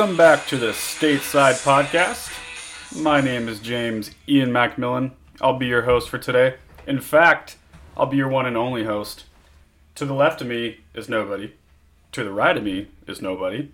[0.00, 2.32] Welcome back to the Stateside Podcast.
[3.02, 5.12] My name is James Ian Macmillan.
[5.42, 6.54] I'll be your host for today.
[6.86, 7.58] In fact,
[7.98, 9.24] I'll be your one and only host.
[9.96, 11.52] To the left of me is nobody.
[12.12, 13.70] To the right of me is nobody.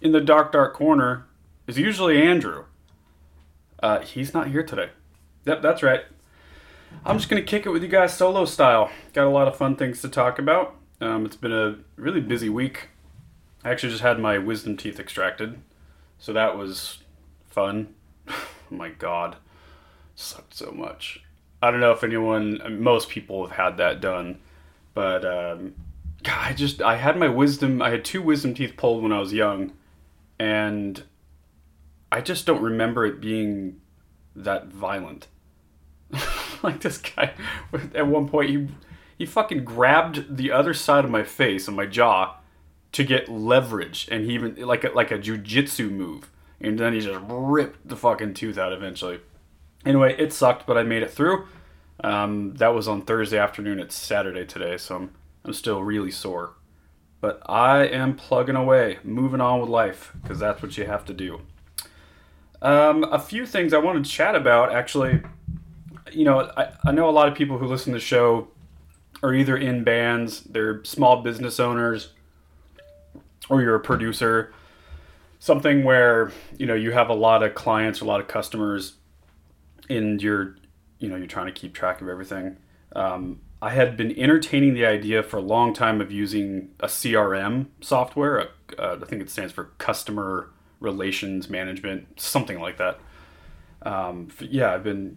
[0.00, 1.26] In the dark, dark corner
[1.66, 2.64] is usually Andrew.
[3.82, 4.88] Uh, he's not here today.
[5.44, 6.04] Yep, that's right.
[7.04, 8.90] I'm just going to kick it with you guys solo style.
[9.12, 10.76] Got a lot of fun things to talk about.
[11.02, 12.88] Um, it's been a really busy week.
[13.64, 15.60] I actually just had my wisdom teeth extracted,
[16.18, 16.98] so that was
[17.48, 17.94] fun.
[18.28, 18.34] oh
[18.70, 19.36] my god,
[20.14, 21.22] sucked so much.
[21.60, 24.38] I don't know if anyone, most people have had that done,
[24.94, 25.74] but um,
[26.22, 27.80] God, I just I had my wisdom.
[27.82, 29.72] I had two wisdom teeth pulled when I was young,
[30.38, 31.02] and
[32.10, 33.80] I just don't remember it being
[34.34, 35.28] that violent.
[36.62, 37.32] like this guy,
[37.94, 38.68] at one point he
[39.16, 42.36] he fucking grabbed the other side of my face and my jaw
[42.92, 47.00] to get leverage, and he even like a, like a jujitsu move, and then he
[47.00, 49.20] just ripped the fucking tooth out eventually.
[49.84, 51.46] Anyway, it sucked, but I made it through.
[52.02, 53.78] Um, that was on Thursday afternoon.
[53.78, 56.54] It's Saturday today, so I'm, I'm still really sore.
[57.20, 61.14] But I am plugging away, moving on with life, because that's what you have to
[61.14, 61.40] do.
[62.62, 65.22] Um, a few things I wanted to chat about, actually.
[66.12, 68.48] You know, I, I know a lot of people who listen to the show
[69.22, 72.12] are either in bands, they're small business owners,
[73.48, 74.52] or you're a producer,
[75.38, 78.94] something where you know you have a lot of clients, a lot of customers,
[79.88, 80.56] and you're
[80.98, 82.56] you know you're trying to keep track of everything.
[82.94, 87.66] Um, I had been entertaining the idea for a long time of using a CRM
[87.80, 88.50] software.
[88.78, 93.00] Uh, I think it stands for Customer Relations Management, something like that.
[93.82, 95.16] Um, yeah, I've been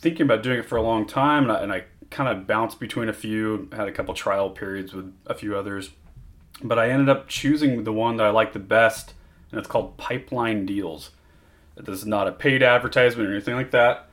[0.00, 2.80] thinking about doing it for a long time, and I, and I kind of bounced
[2.80, 3.68] between a few.
[3.72, 5.90] Had a couple trial periods with a few others
[6.62, 9.14] but I ended up choosing the one that I like the best,
[9.50, 11.10] and it's called Pipeline Deals.
[11.76, 14.08] This is not a paid advertisement or anything like that.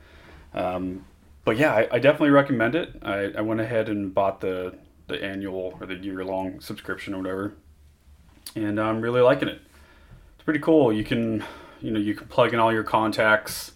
[0.54, 1.04] Um,
[1.44, 2.96] but yeah, I, I, definitely recommend it.
[3.02, 4.74] I, I, went ahead and bought the,
[5.06, 7.54] the annual or the year long subscription or whatever,
[8.56, 9.60] and I'm really liking it.
[10.34, 10.92] It's pretty cool.
[10.92, 11.44] You can
[11.80, 13.72] you know you can plug in all your contacts,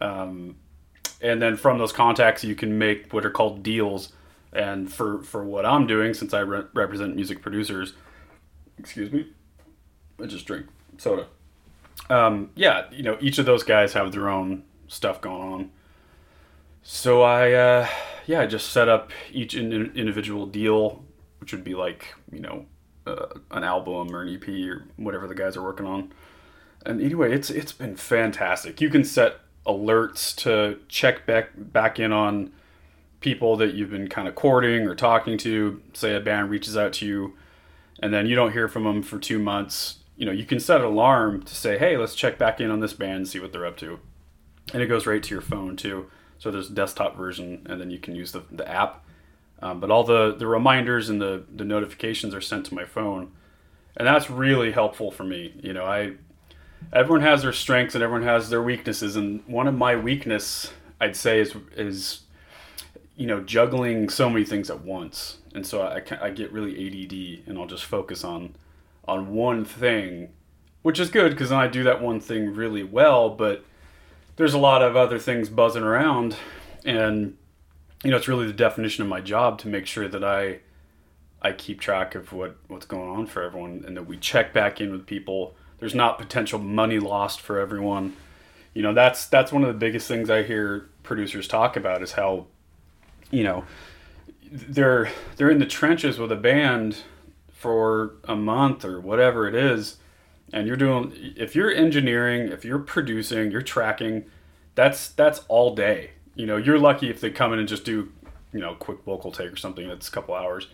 [0.00, 0.56] um,
[1.20, 4.12] and then from those contacts you can make what are called deals
[4.54, 7.94] and for for what I'm doing, since I re- represent music producers,
[8.78, 9.28] excuse me,
[10.22, 10.66] I just drink
[10.98, 11.26] soda.
[12.10, 15.70] Um, yeah, you know, each of those guys have their own stuff going on.
[16.82, 17.88] So I, uh,
[18.26, 21.02] yeah, I just set up each in- individual deal,
[21.38, 22.66] which would be like, you know,
[23.06, 26.12] uh, an album or an EP or whatever the guys are working on.
[26.84, 28.80] And anyway, it's it's been fantastic.
[28.80, 32.52] You can set alerts to check back back in on
[33.24, 35.80] people that you've been kind of courting or talking to.
[35.94, 37.32] Say a band reaches out to you,
[38.00, 39.96] and then you don't hear from them for two months.
[40.18, 42.80] You know, you can set an alarm to say, "Hey, let's check back in on
[42.80, 43.98] this band and see what they're up to,"
[44.74, 46.10] and it goes right to your phone too.
[46.38, 49.02] So there's a desktop version, and then you can use the, the app.
[49.62, 53.32] Um, but all the, the reminders and the, the notifications are sent to my phone,
[53.96, 55.54] and that's really helpful for me.
[55.62, 56.16] You know, I
[56.92, 60.70] everyone has their strengths and everyone has their weaknesses, and one of my weakness
[61.00, 62.23] I'd say is is
[63.16, 65.38] you know, juggling so many things at once.
[65.54, 68.56] And so I, I get really ADD and I'll just focus on
[69.06, 70.30] on one thing,
[70.82, 73.30] which is good because I do that one thing really well.
[73.30, 73.64] But
[74.36, 76.36] there's a lot of other things buzzing around,
[76.84, 77.36] and
[78.02, 80.60] you know, it's really the definition of my job to make sure that I
[81.42, 84.80] I keep track of what what's going on for everyone, and that we check back
[84.80, 85.54] in with people.
[85.78, 88.16] There's not potential money lost for everyone.
[88.72, 92.12] You know, that's that's one of the biggest things I hear producers talk about is
[92.12, 92.46] how
[93.34, 93.64] you know,
[94.50, 96.98] they're they're in the trenches with a band
[97.50, 99.96] for a month or whatever it is,
[100.52, 104.24] and you're doing if you're engineering, if you're producing, you're tracking,
[104.74, 106.10] that's that's all day.
[106.34, 108.12] You know, you're lucky if they come in and just do,
[108.52, 110.68] you know, quick vocal take or something that's a couple hours.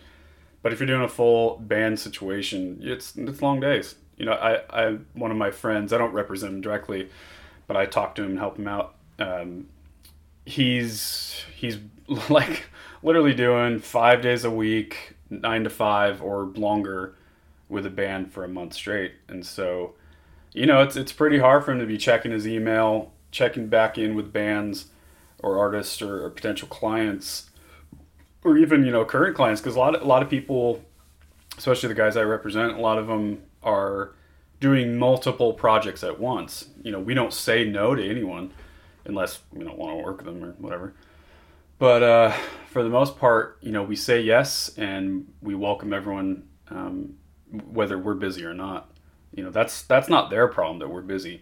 [0.61, 3.95] But if you're doing a full band situation, it's it's long days.
[4.17, 7.09] You know, I, I one of my friends, I don't represent him directly,
[7.67, 8.95] but I talk to him and help him out.
[9.17, 9.67] Um,
[10.45, 11.30] he's
[11.61, 11.77] he's
[12.29, 12.65] like
[13.03, 17.15] literally doing five days a week, nine to five or longer,
[17.69, 19.93] with a band for a month straight, and so
[20.51, 23.97] you know it's it's pretty hard for him to be checking his email, checking back
[23.97, 24.87] in with bands
[25.39, 27.49] or artists or, or potential clients,
[28.43, 30.83] or even you know current clients because a lot a lot of people,
[31.57, 34.15] especially the guys I represent, a lot of them are
[34.59, 36.69] doing multiple projects at once.
[36.83, 38.51] You know, we don't say no to anyone
[39.05, 40.93] unless we don't want to work with them or whatever.
[41.81, 42.31] But uh,
[42.67, 47.15] for the most part, you know, we say yes and we welcome everyone, um,
[47.49, 48.91] whether we're busy or not.
[49.33, 51.41] You know, that's that's not their problem that we're busy.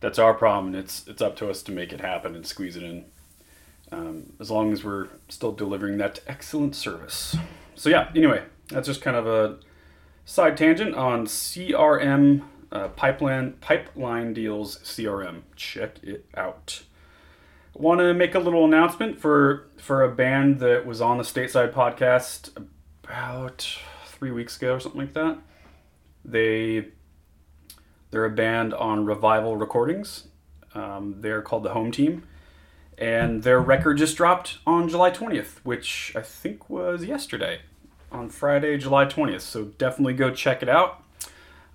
[0.00, 0.74] That's our problem.
[0.74, 3.04] And it's it's up to us to make it happen and squeeze it in.
[3.92, 7.36] Um, as long as we're still delivering that excellent service.
[7.76, 8.10] So yeah.
[8.16, 9.60] Anyway, that's just kind of a
[10.24, 12.42] side tangent on CRM
[12.72, 15.42] uh, pipeline pipeline deals CRM.
[15.54, 16.82] Check it out.
[17.78, 21.72] Want to make a little announcement for for a band that was on the stateside
[21.72, 22.50] podcast
[23.04, 25.38] about three weeks ago or something like that.
[26.24, 26.88] They
[28.10, 30.26] they're a band on Revival Recordings.
[30.74, 32.26] Um, they're called the Home Team,
[32.98, 37.60] and their record just dropped on July twentieth, which I think was yesterday,
[38.10, 39.42] on Friday, July twentieth.
[39.42, 41.04] So definitely go check it out.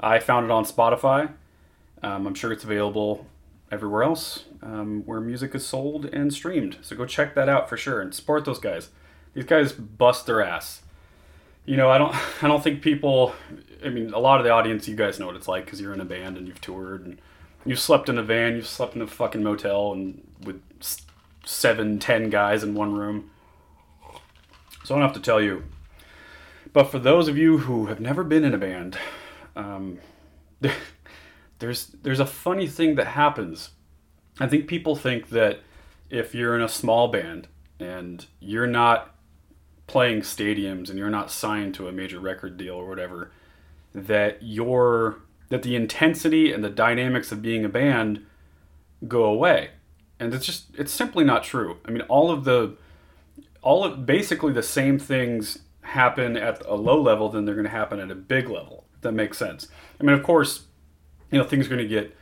[0.02, 1.32] I found it on Spotify.
[2.02, 3.26] Um, I'm sure it's available
[3.72, 6.77] everywhere else um, where music is sold and streamed.
[6.81, 8.89] So go check that out for sure and support those guys.
[9.33, 10.81] These guys bust their ass.
[11.65, 13.33] You know, I don't, I don't think people.
[13.86, 15.94] I mean, a lot of the audience, you guys know what it's like because you're
[15.94, 17.19] in a band and you've toured and
[17.65, 20.62] you've slept in a van, you've slept in a fucking motel and with
[21.45, 23.30] seven, ten guys in one room.
[24.83, 25.63] So I don't have to tell you.
[26.71, 28.98] But for those of you who have never been in a band,
[29.56, 30.00] um,
[31.60, 33.71] there's there's a funny thing that happens.
[34.40, 35.60] I think people think that
[36.10, 37.48] if you're in a small band
[37.80, 39.16] and you're not
[39.88, 43.32] playing stadiums and you're not signed to a major record deal or whatever,
[43.94, 45.20] that your
[45.50, 48.26] that the intensity and the dynamics of being a band
[49.08, 49.72] go away.
[50.20, 51.78] And it's just it's simply not true.
[51.86, 52.76] I mean, all of the
[53.62, 57.72] all of basically the same things happen at a low level than they're going to
[57.72, 58.86] happen at a big level.
[59.02, 59.68] That makes sense.
[60.00, 60.64] I mean, of course,
[61.32, 62.16] you know things are going to get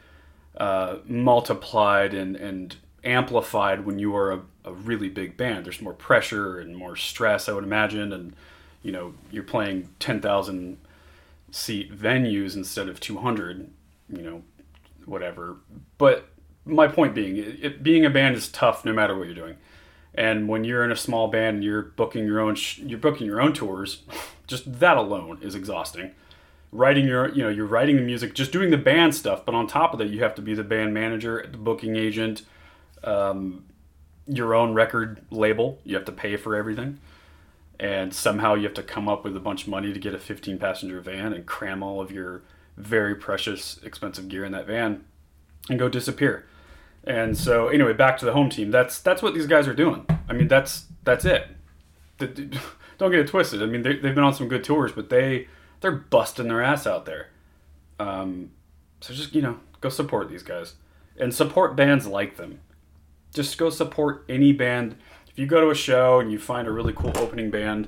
[0.58, 5.66] uh, multiplied and, and amplified when you are a, a really big band.
[5.66, 8.34] There's more pressure and more stress, I would imagine, and
[8.84, 10.78] you know you're playing ten thousand
[11.52, 13.70] seat venues instead of two hundred.
[14.10, 14.44] You know,
[15.06, 15.58] whatever.
[15.98, 16.28] But
[16.66, 19.56] my point being, it, it, being a band is tough no matter what you're doing.
[20.14, 23.26] And when you're in a small band and you're booking your own, sh- you're booking
[23.26, 24.04] your own tours,
[24.48, 26.12] just that alone is exhausting
[26.72, 29.68] writing your you know you're writing the music just doing the band stuff but on
[29.68, 32.44] top of that you have to be the band manager the booking agent
[33.04, 33.66] um,
[34.28, 35.80] your own record label.
[35.84, 37.00] You have to pay for everything.
[37.80, 40.20] And somehow you have to come up with a bunch of money to get a
[40.20, 42.44] 15 passenger van and cram all of your
[42.78, 45.04] very precious expensive gear in that van
[45.70, 46.46] and go disappear.
[47.04, 48.70] And so anyway back to the home team.
[48.70, 50.06] That's that's what these guys are doing.
[50.30, 51.48] I mean that's that's it.
[52.20, 53.64] Don't get it twisted.
[53.64, 55.48] I mean they, they've been on some good tours but they
[55.82, 57.30] they're busting their ass out there.
[58.00, 58.52] Um,
[59.02, 60.76] so just you know, go support these guys
[61.20, 62.62] and support bands like them.
[63.34, 64.96] Just go support any band.
[65.28, 67.88] If you go to a show and you find a really cool opening band,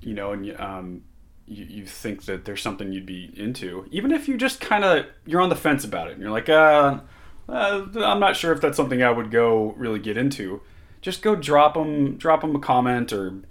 [0.00, 1.02] you know, and you, um,
[1.46, 5.06] you, you think that there's something you'd be into, even if you just kind of
[5.24, 7.00] you're on the fence about it and you're like, uh,
[7.48, 10.60] uh, I'm not sure if that's something I would go really get into.
[11.00, 13.42] Just go drop them, drop them a comment or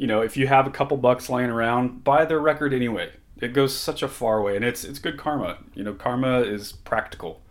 [0.00, 3.10] you know, if you have a couple bucks laying around, buy their record anyway.
[3.38, 5.58] It goes such a far way, and it's it's good karma.
[5.74, 7.42] You know, karma is practical.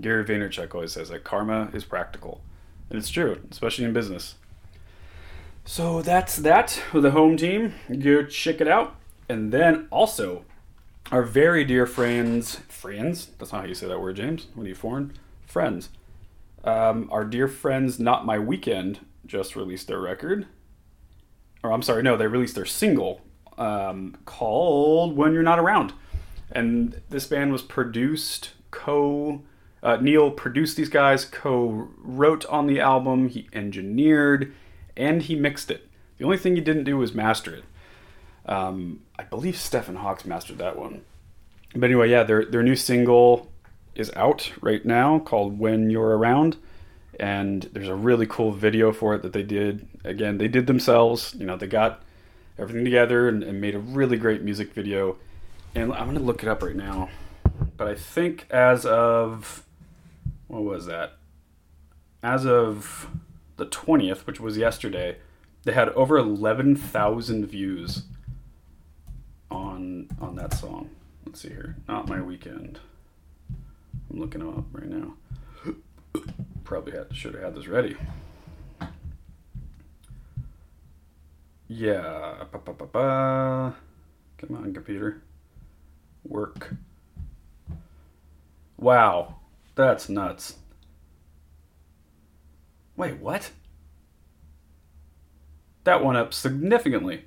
[0.00, 2.40] Gary Vaynerchuk always says that karma is practical,
[2.88, 4.36] and it's true, especially in business.
[5.64, 7.74] So that's that with the home team.
[7.98, 8.94] Go check it out,
[9.28, 10.44] and then also
[11.10, 13.30] our very dear friends, friends.
[13.40, 14.46] That's not how you say that word, James.
[14.54, 15.14] What are you foreign?
[15.46, 15.88] Friends.
[16.62, 20.46] Um, our dear friends, not my weekend, just released their record
[21.62, 23.20] or I'm sorry, no, they released their single
[23.56, 25.92] um, called "When You're Not Around,"
[26.52, 29.42] and this band was produced co.
[29.80, 34.52] Uh, Neil produced these guys, co-wrote on the album, he engineered,
[34.96, 35.88] and he mixed it.
[36.16, 37.64] The only thing he didn't do was master it.
[38.44, 41.02] Um, I believe Stephen Hawks mastered that one.
[41.74, 43.50] But anyway, yeah, their their new single
[43.94, 46.56] is out right now called "When You're Around."
[47.18, 49.88] And there's a really cool video for it that they did.
[50.04, 51.34] Again, they did themselves.
[51.38, 52.02] You know, they got
[52.58, 55.16] everything together and, and made a really great music video.
[55.74, 57.08] And I'm gonna look it up right now,
[57.76, 59.64] but I think as of
[60.46, 61.14] what was that?
[62.22, 63.08] As of
[63.56, 65.18] the 20th, which was yesterday,
[65.64, 68.04] they had over 11,000 views
[69.50, 70.90] on on that song.
[71.26, 71.76] Let's see here.
[71.86, 72.80] Not my weekend.
[74.10, 75.14] I'm looking them up right now
[76.68, 77.96] probably had should have had this ready.
[81.66, 82.44] Yeah.
[82.52, 83.74] Ba, ba, ba,
[84.36, 85.22] Come on, computer.
[86.24, 86.74] Work.
[88.76, 89.36] Wow.
[89.76, 90.56] That's nuts.
[92.96, 93.52] Wait, what?
[95.84, 97.24] That went up significantly.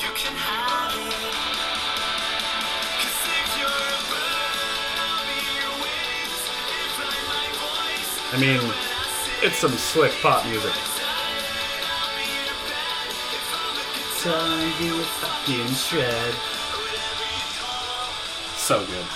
[0.00, 1.34] You can have it.
[3.00, 6.40] 'Cause if you're a bird, I'll be your wings.
[6.72, 8.62] If I my voice, I mean,
[9.46, 10.72] it's some slick pop music.
[14.80, 16.34] you fucking shred.
[18.56, 19.06] So good.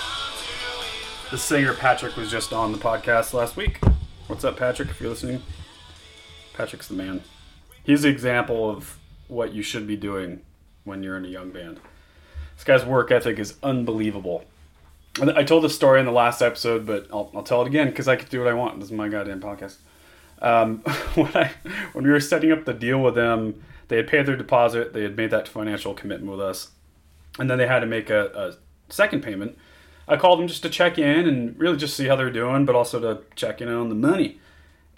[1.31, 3.81] The singer Patrick was just on the podcast last week.
[4.27, 4.89] What's up, Patrick?
[4.89, 5.43] If you're listening,
[6.53, 7.23] Patrick's the man.
[7.83, 8.97] He's the example of
[9.27, 10.43] what you should be doing
[10.85, 11.81] when you're in a young band.
[12.55, 14.45] This guy's work ethic is unbelievable.
[15.21, 18.07] I told this story in the last episode, but I'll, I'll tell it again because
[18.07, 18.79] I can do what I want.
[18.79, 19.75] This is my goddamn podcast.
[20.41, 20.79] Um,
[21.15, 21.51] when I
[21.93, 24.93] when we were setting up the deal with them, they had paid their deposit.
[24.93, 26.71] They had made that financial commitment with us,
[27.39, 29.57] and then they had to make a, a second payment.
[30.07, 32.75] I called them just to check in and really just see how they're doing, but
[32.75, 34.39] also to check in on the money.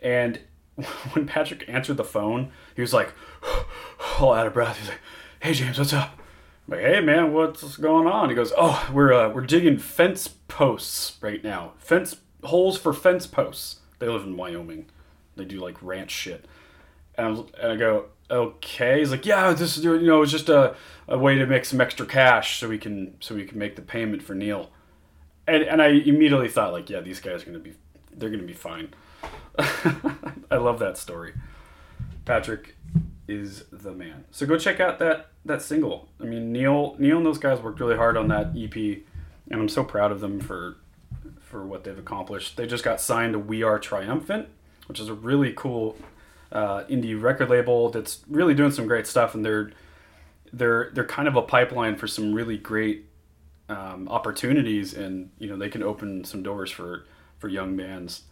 [0.02, 0.40] And
[1.14, 3.14] when Patrick answered the phone, he was like,
[4.20, 4.80] all out of breath.
[4.80, 5.02] He's like,
[5.40, 6.20] "Hey James, what's up?"
[6.68, 10.28] I'm like, "Hey man, what's going on?" He goes, "Oh, we're uh, we're digging fence
[10.28, 11.74] posts right now.
[11.78, 13.80] Fence holes for fence posts.
[14.00, 14.88] They live in Wyoming.
[15.36, 16.46] They do like ranch shit."
[17.16, 20.32] And I, was, and I go, "Okay." He's like, "Yeah, this is you know it's
[20.32, 20.75] just a,
[21.08, 23.82] a way to make some extra cash so we can so we can make the
[23.82, 24.72] payment for Neil."
[25.48, 27.74] And and I immediately thought like, "Yeah, these guys are gonna be
[28.12, 28.94] they're gonna be fine."
[29.58, 31.34] I love that story.
[32.25, 32.75] Patrick
[33.28, 34.25] is the man.
[34.32, 36.10] So go check out that that single.
[36.20, 38.75] I mean, Neil Neil and those guys worked really hard on that EP,
[39.50, 40.78] and I'm so proud of them for
[41.40, 42.58] for what they've accomplished.
[42.58, 44.48] They just got signed to We Are Triumphant,
[44.88, 45.98] which is a really cool
[46.52, 49.72] uh, indie record label that's really doing some great stuff, and they're
[50.52, 53.06] they're they're kind of a pipeline for some really great
[53.70, 57.06] um, opportunities, and you know they can open some doors for
[57.40, 58.24] for young bands.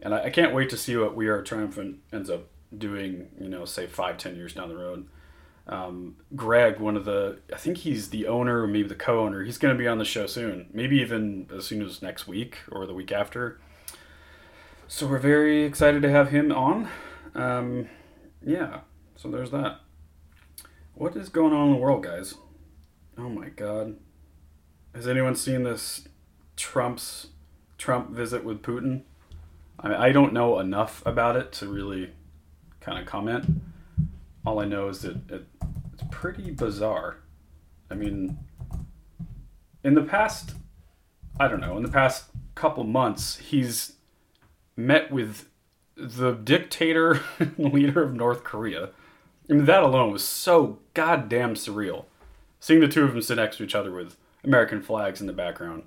[0.00, 2.46] And I, I can't wait to see what We Are Triumphant ends up
[2.76, 3.28] doing.
[3.40, 5.08] You know, say five, ten years down the road.
[5.68, 9.44] Um, Greg, one of the, I think he's the owner or maybe the co-owner.
[9.44, 12.56] He's going to be on the show soon, maybe even as soon as next week
[12.72, 13.60] or the week after.
[14.90, 16.88] So we're very excited to have him on.
[17.34, 17.90] Um,
[18.42, 18.80] yeah,
[19.16, 19.80] so there's that.
[20.94, 22.36] What is going on in the world, guys?
[23.18, 23.98] Oh my God,
[24.94, 26.08] has anyone seen this
[26.56, 27.26] Trump's
[27.76, 29.02] Trump visit with Putin?
[29.78, 32.12] I, I don't know enough about it to really
[32.80, 33.44] kind of comment.
[34.46, 35.44] All I know is that it,
[35.92, 37.18] it's pretty bizarre.
[37.90, 38.38] I mean,
[39.84, 40.54] in the past,
[41.38, 43.97] I don't know, in the past couple months, he's
[44.78, 45.48] met with
[45.96, 47.20] the dictator
[47.58, 48.90] leader of North Korea.
[49.50, 52.04] I mean, that alone was so goddamn surreal.
[52.60, 55.32] Seeing the two of them sit next to each other with American flags in the
[55.32, 55.82] background.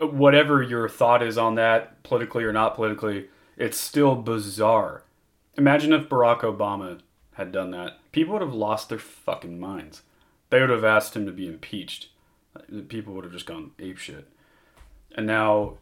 [0.00, 5.04] Whatever your thought is on that, politically or not politically, it's still bizarre.
[5.56, 7.00] Imagine if Barack Obama
[7.34, 7.98] had done that.
[8.10, 10.02] People would have lost their fucking minds.
[10.48, 12.08] They would have asked him to be impeached.
[12.88, 14.24] People would have just gone apeshit.
[15.14, 15.74] And now,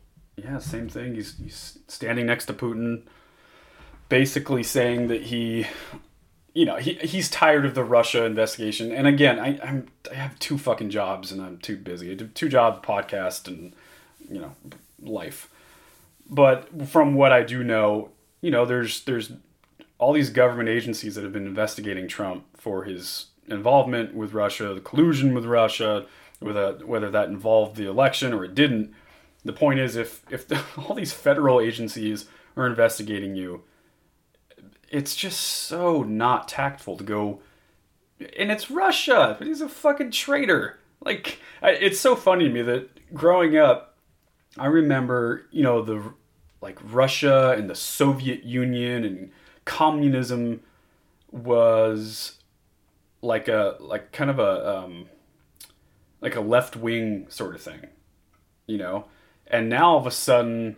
[0.43, 1.15] yeah, same thing.
[1.15, 3.03] He's, he's standing next to Putin,
[4.09, 5.67] basically saying that he,
[6.55, 8.93] you know, he, he's tired of the Russia investigation.
[8.93, 12.11] And again, I, I'm I have two fucking jobs and I'm too busy.
[12.11, 13.75] I do two job podcast and
[14.31, 14.55] you know
[15.03, 15.49] life.
[16.29, 19.33] But from what I do know, you know, there's there's
[19.99, 24.81] all these government agencies that have been investigating Trump for his involvement with Russia, the
[24.81, 26.07] collusion with Russia,
[26.41, 28.93] whether whether that involved the election or it didn't.
[29.45, 32.27] The point is, if if the, all these federal agencies
[32.57, 33.63] are investigating you,
[34.91, 37.41] it's just so not tactful to go.
[38.39, 40.79] And it's Russia, he's a fucking traitor.
[41.01, 43.97] Like it's so funny to me that growing up,
[44.59, 46.03] I remember you know the
[46.61, 49.31] like Russia and the Soviet Union and
[49.65, 50.61] communism
[51.31, 52.39] was
[53.23, 55.07] like a like kind of a um,
[56.21, 57.87] like a left wing sort of thing,
[58.67, 59.05] you know.
[59.49, 60.77] And now all of a sudden,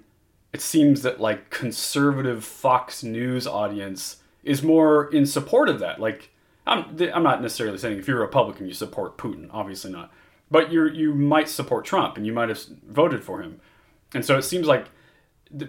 [0.52, 6.00] it seems that like conservative Fox News audience is more in support of that.
[6.00, 6.30] Like
[6.66, 10.12] I'm I'm not necessarily saying if you're a Republican you support Putin, obviously not,
[10.50, 13.60] but you you might support Trump and you might have voted for him,
[14.14, 14.86] and so it seems like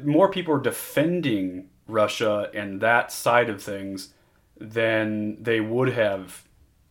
[0.03, 4.13] more people are defending Russia and that side of things
[4.59, 6.43] than they would have,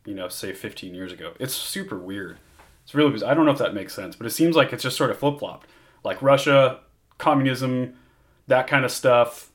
[0.04, 1.32] you know, say 15 years ago.
[1.38, 2.38] It's super weird.
[2.84, 3.24] It's really.
[3.24, 5.18] I don't know if that makes sense, but it seems like it's just sort of
[5.18, 5.68] flip flopped.
[6.04, 6.80] Like Russia,
[7.18, 7.94] communism,
[8.46, 9.50] that kind of stuff,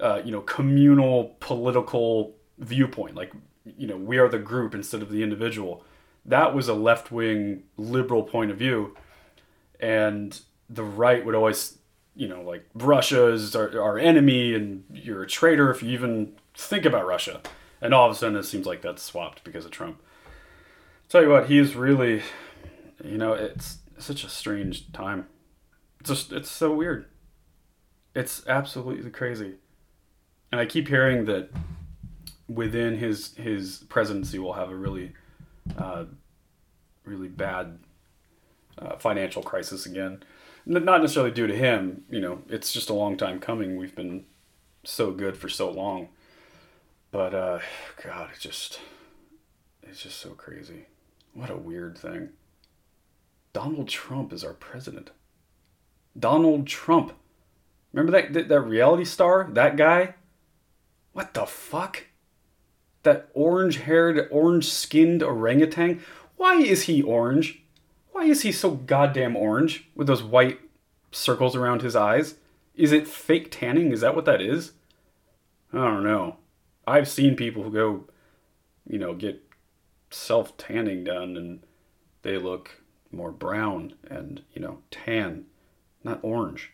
[0.00, 3.14] uh, you know, communal political viewpoint.
[3.16, 3.32] Like,
[3.64, 5.84] you know, we are the group instead of the individual.
[6.24, 8.96] That was a left wing liberal point of view.
[9.80, 11.78] And the right would always,
[12.14, 16.34] you know, like Russia is our, our enemy and you're a traitor if you even
[16.54, 17.40] think about Russia.
[17.80, 20.02] And all of a sudden it seems like that's swapped because of Trump.
[21.08, 22.22] Tell you what, he's really,
[23.02, 25.26] you know, it's such a strange time.
[26.08, 27.06] It's just, it's so weird.
[28.14, 29.54] It's absolutely crazy.
[30.50, 31.50] And I keep hearing that
[32.48, 35.12] within his his presidency will have a really,
[35.76, 36.06] uh,
[37.04, 37.78] really bad
[38.78, 40.22] uh, financial crisis again.
[40.64, 42.42] Not necessarily due to him, you know.
[42.48, 43.76] It's just a long time coming.
[43.76, 44.24] We've been
[44.84, 46.08] so good for so long,
[47.10, 47.58] but uh,
[48.02, 48.80] God, it just
[49.82, 50.86] it's just so crazy.
[51.34, 52.30] What a weird thing.
[53.52, 55.10] Donald Trump is our president.
[56.18, 57.12] Donald Trump.
[57.92, 59.48] Remember that that, that reality star?
[59.52, 60.14] That guy?
[61.12, 62.04] What the fuck?
[63.02, 66.02] That orange-haired, orange-skinned orangutan?
[66.36, 67.62] Why is he orange?
[68.12, 70.60] Why is he so goddamn orange with those white
[71.10, 72.34] circles around his eyes?
[72.74, 73.92] Is it fake tanning?
[73.92, 74.72] Is that what that is?
[75.72, 76.36] I don't know.
[76.86, 78.04] I've seen people who go,
[78.86, 79.42] you know, get
[80.10, 81.60] self tanning done and
[82.22, 85.46] they look more brown and, you know, tan,
[86.08, 86.72] not orange.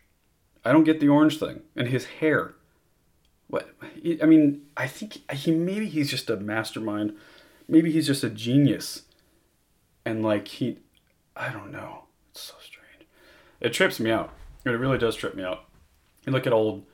[0.63, 1.61] I don't get the orange thing.
[1.75, 2.55] And his hair.
[3.47, 3.69] What?
[4.21, 7.15] I mean, I think he maybe he's just a mastermind.
[7.67, 9.03] Maybe he's just a genius.
[10.05, 10.79] And like he,
[11.35, 12.05] I don't know.
[12.31, 13.07] It's so strange.
[13.61, 14.33] It trips me out.
[14.65, 15.65] It really does trip me out.
[16.25, 16.85] You look at old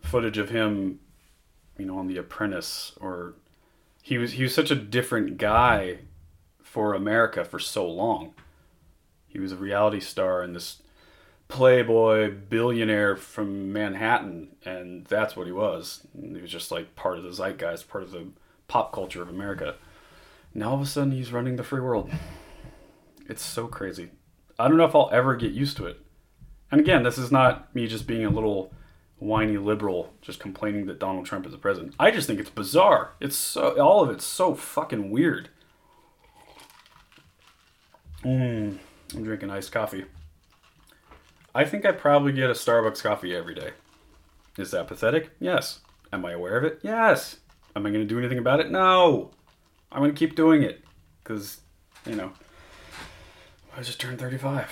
[0.00, 1.00] footage of him,
[1.78, 3.34] you know, on The Apprentice, or
[4.02, 5.98] he was he was such a different guy
[6.62, 8.34] for America for so long.
[9.26, 10.81] He was a reality star and this
[11.52, 16.06] playboy billionaire from Manhattan, and that's what he was.
[16.18, 18.28] He was just like part of the zeitgeist, part of the
[18.68, 19.74] pop culture of America.
[20.54, 22.10] Now all of a sudden he's running the free world.
[23.28, 24.10] It's so crazy.
[24.58, 26.00] I don't know if I'll ever get used to it.
[26.70, 28.72] And again, this is not me just being a little
[29.18, 31.94] whiny liberal just complaining that Donald Trump is the president.
[32.00, 33.12] I just think it's bizarre.
[33.20, 35.50] It's so all of it's so fucking weird.
[38.24, 38.78] Mm,
[39.14, 40.06] I'm drinking iced coffee.
[41.54, 43.70] I think I probably get a Starbucks coffee every day.
[44.56, 45.30] Is that pathetic?
[45.38, 45.80] Yes.
[46.12, 46.80] Am I aware of it?
[46.82, 47.36] Yes.
[47.76, 48.70] Am I going to do anything about it?
[48.70, 49.30] No.
[49.90, 50.84] I'm going to keep doing it
[51.22, 51.60] because,
[52.06, 52.32] you know,
[53.76, 54.68] I just turned 35.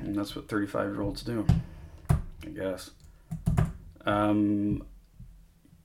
[0.00, 1.46] And that's what 35 year olds do,
[2.10, 2.90] I guess.
[4.04, 4.84] Um,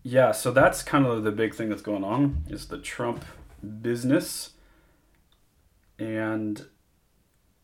[0.04, 3.26] yeah, so that's kind of the big thing that's going on is the Trump
[3.82, 4.52] business.
[5.98, 6.66] And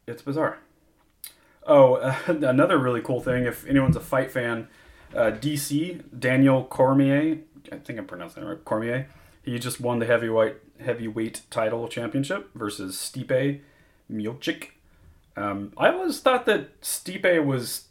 [0.07, 0.59] it's bizarre.
[1.71, 4.67] Oh, uh, another really cool thing, if anyone's a fight fan,
[5.15, 7.37] uh, DC, Daniel Cormier,
[7.71, 9.07] I think I'm pronouncing it right, Cormier,
[9.41, 13.61] he just won the heavyweight heavyweight title championship versus Stipe
[14.11, 14.71] Miocic.
[15.37, 17.85] Um, I always thought that Stipe was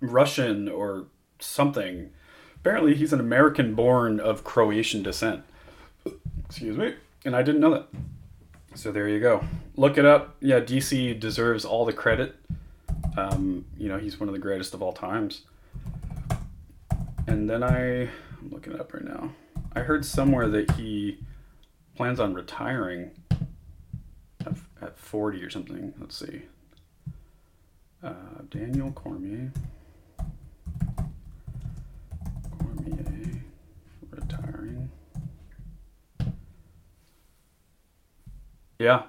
[0.00, 1.04] Russian or
[1.38, 2.10] something.
[2.54, 5.42] Apparently, he's an American born of Croatian descent.
[6.46, 6.94] Excuse me.
[7.26, 7.88] And I didn't know that.
[8.74, 9.44] So there you go.
[9.76, 10.36] Look it up.
[10.40, 12.36] Yeah, DC deserves all the credit.
[13.16, 15.42] Um, you know, he's one of the greatest of all times.
[17.26, 19.32] And then I, I'm looking it up right now.
[19.72, 21.18] I heard somewhere that he
[21.96, 23.10] plans on retiring
[24.44, 25.94] at, at 40 or something.
[25.98, 26.42] Let's see.
[28.02, 28.12] Uh,
[28.50, 29.52] Daniel Cormier.
[32.58, 33.42] Cormier
[34.10, 34.90] retiring.
[38.78, 39.04] Yeah.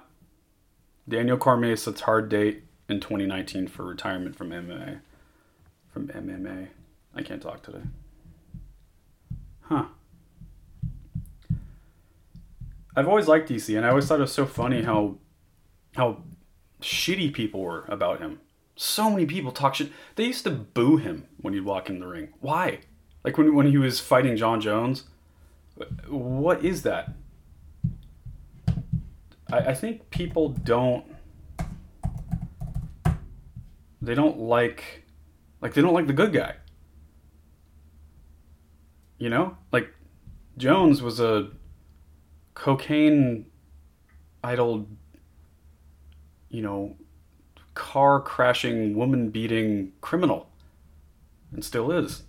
[1.08, 5.00] Daniel Cormier sets a hard date in 2019 for retirement from MMA.
[5.92, 6.68] From MMA.
[7.14, 7.82] I can't talk today.
[9.62, 9.86] Huh.
[12.96, 15.18] I've always liked DC, and I always thought it was so funny how
[15.94, 16.22] how
[16.80, 18.40] shitty people were about him.
[18.76, 19.90] So many people talk shit.
[20.16, 22.32] They used to boo him when he'd walk in the ring.
[22.40, 22.80] Why?
[23.24, 25.04] Like when when he was fighting Jon Jones.
[26.08, 27.12] What is that?
[29.52, 31.04] I, I think people don't
[34.00, 35.04] they don't like
[35.60, 36.54] like they don't like the good guy.
[39.18, 39.56] You know?
[39.72, 39.92] Like
[40.56, 41.50] Jones was a
[42.54, 43.46] cocaine
[44.42, 44.86] idol
[46.48, 46.96] you know
[47.74, 50.48] car crashing woman beating criminal
[51.52, 52.24] and still is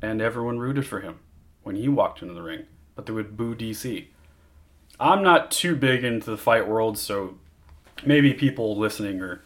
[0.00, 1.18] and everyone rooted for him
[1.62, 4.06] when he walked into the ring but they would boo DC
[5.00, 7.38] I'm not too big into the fight world so
[8.04, 9.42] maybe people listening are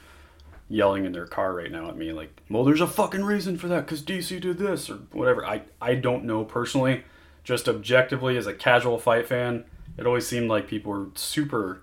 [0.69, 3.69] yelling in their car right now at me like, "Well, there's a fucking reason for
[3.69, 7.05] that cuz DC did this or whatever." I I don't know personally.
[7.43, 9.65] Just objectively as a casual fight fan,
[9.99, 11.83] it always seemed like people were super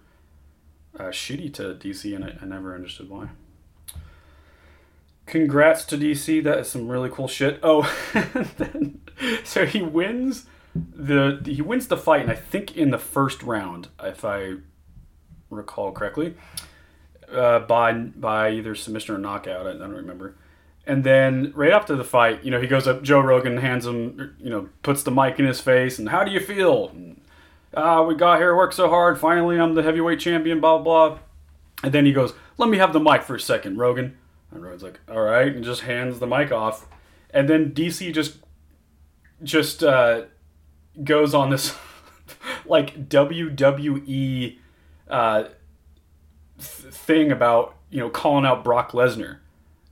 [1.00, 3.30] uh, shitty to DC and I, I never understood why.
[5.26, 6.44] Congrats to DC.
[6.44, 7.60] That is some really cool shit.
[7.64, 7.84] Oh,
[9.44, 13.90] so he wins the he wins the fight, and I think in the first round,
[14.04, 14.56] if I
[15.50, 16.36] recall correctly,
[17.34, 19.68] uh, by by either submission or knockout.
[19.68, 20.36] I, I don't remember.
[20.86, 23.04] And then right after the fight, you know, he goes up.
[23.04, 26.32] Joe Rogan hands him, you know, puts the mic in his face, and how do
[26.32, 26.96] you feel?
[27.76, 29.20] Ah, we got here, worked so hard.
[29.20, 30.60] Finally, I'm the heavyweight champion.
[30.60, 31.20] Blah blah.
[31.84, 34.18] And then he goes, "Let me have the mic for a second, Rogan."
[34.52, 36.88] And Rogan's like, "All right," and just hands the mic off.
[37.30, 38.38] And then DC just
[39.44, 40.24] just uh,
[41.04, 41.76] goes on this
[42.66, 44.58] like WWE
[45.10, 45.44] uh,
[46.62, 49.38] thing about you know calling out Brock Lesnar.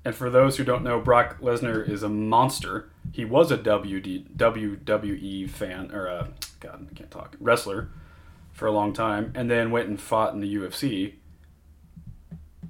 [0.05, 2.89] And for those who don't know, Brock Lesnar is a monster.
[3.12, 6.29] He was a WD, WWE fan or a
[6.62, 7.89] God, I can't talk wrestler
[8.53, 11.13] for a long time, and then went and fought in the UFC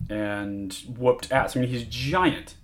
[0.09, 1.55] and whooped ass.
[1.55, 2.55] I mean, he's giant.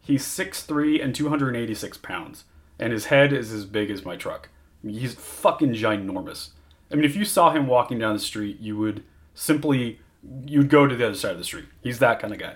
[0.00, 2.44] He's 6'3 and 286 pounds,
[2.78, 4.48] and his head is as big as my truck.
[4.82, 6.50] I mean, he's fucking ginormous.
[6.90, 9.02] I mean, if you saw him walking down the street, you would
[9.34, 10.00] simply
[10.46, 11.66] you'd go to the other side of the street.
[11.82, 12.54] He's that kind of guy.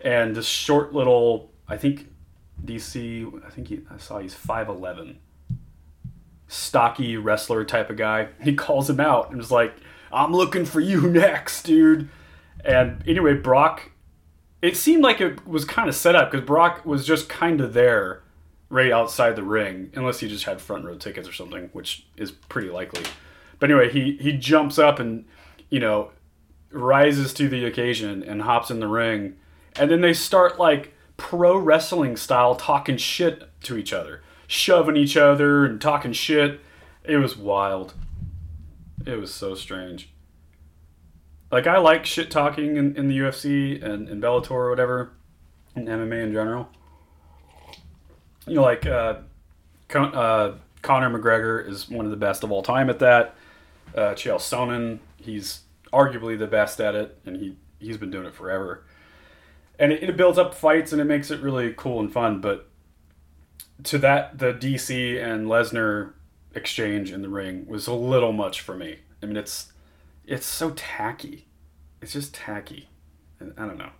[0.00, 2.08] And this short little, I think
[2.64, 5.16] DC, I think he, I saw he's 5'11,
[6.46, 8.28] stocky wrestler type of guy.
[8.42, 9.74] He calls him out and is like,
[10.12, 12.08] I'm looking for you next, dude.
[12.64, 13.90] And anyway, Brock,
[14.62, 17.72] it seemed like it was kind of set up because Brock was just kind of
[17.72, 18.22] there
[18.70, 22.30] right outside the ring, unless he just had front row tickets or something, which is
[22.30, 23.02] pretty likely.
[23.58, 25.24] But anyway, he, he jumps up and,
[25.70, 26.10] you know,
[26.70, 29.36] rises to the occasion and hops in the ring.
[29.78, 35.16] And then they start like pro wrestling style talking shit to each other, shoving each
[35.16, 36.60] other and talking shit.
[37.04, 37.94] It was wild.
[39.06, 40.10] It was so strange.
[41.50, 45.12] Like I like shit talking in, in the UFC and in Bellator or whatever,
[45.74, 46.68] and MMA in general.
[48.46, 49.16] You know, like uh,
[49.88, 53.34] Con- uh, Conor McGregor is one of the best of all time at that.
[53.94, 55.60] Uh, Chael Sonnen, he's
[55.92, 58.84] arguably the best at it, and he he's been doing it forever.
[59.78, 62.40] And it, it builds up fights and it makes it really cool and fun.
[62.40, 62.68] But
[63.84, 66.14] to that, the DC and Lesnar
[66.54, 68.98] exchange in the ring was a little much for me.
[69.22, 69.72] I mean, it's
[70.26, 71.46] it's so tacky.
[72.02, 72.88] It's just tacky.
[73.40, 73.90] And I don't know.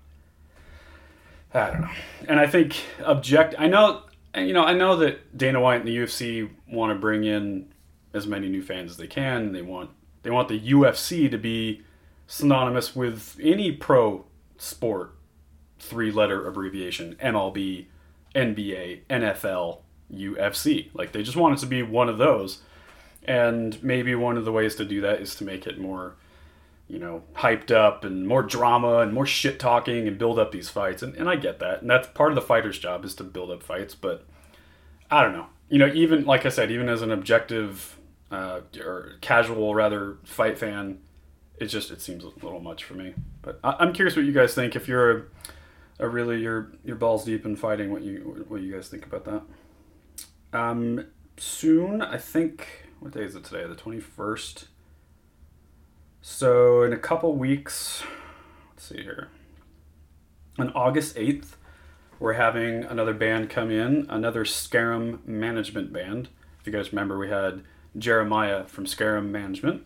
[1.55, 1.91] I don't know.
[2.29, 3.55] And I think object.
[3.59, 4.03] I know.
[4.35, 4.65] You know.
[4.65, 7.73] I know that Dana White and the UFC want to bring in
[8.13, 9.53] as many new fans as they can.
[9.53, 9.91] They want
[10.29, 11.81] they want the UFC to be
[12.27, 14.27] synonymous with any pro
[14.59, 15.15] sport
[15.79, 17.87] three letter abbreviation MLB,
[18.35, 19.79] NBA, NFL,
[20.13, 20.91] UFC.
[20.93, 22.61] Like they just want it to be one of those.
[23.25, 26.17] And maybe one of the ways to do that is to make it more,
[26.89, 30.69] you know, hyped up and more drama and more shit talking and build up these
[30.69, 31.03] fights.
[31.03, 31.81] And, and I get that.
[31.81, 33.95] And that's part of the fighter's job is to build up fights.
[33.95, 34.27] But
[35.11, 35.47] I don't know.
[35.71, 37.98] You know, even like I said, even as an objective
[38.31, 40.99] uh, or casual rather fight fan,
[41.59, 43.15] it just it seems a little much for me.
[43.43, 44.77] But I, I'm curious what you guys think.
[44.77, 45.23] If you're a,
[46.01, 49.25] a really you're you're balls deep in fighting, what you what you guys think about
[49.25, 49.43] that?
[50.59, 52.85] Um, soon, I think.
[53.01, 53.67] What day is it today?
[53.67, 54.67] The twenty first.
[56.21, 58.03] So in a couple weeks,
[58.71, 59.29] let's see here.
[60.59, 61.57] On August eighth,
[62.19, 66.29] we're having another band come in, another Scarum Management band.
[66.61, 67.63] If you guys remember, we had
[67.97, 69.85] Jeremiah from Scarum Management.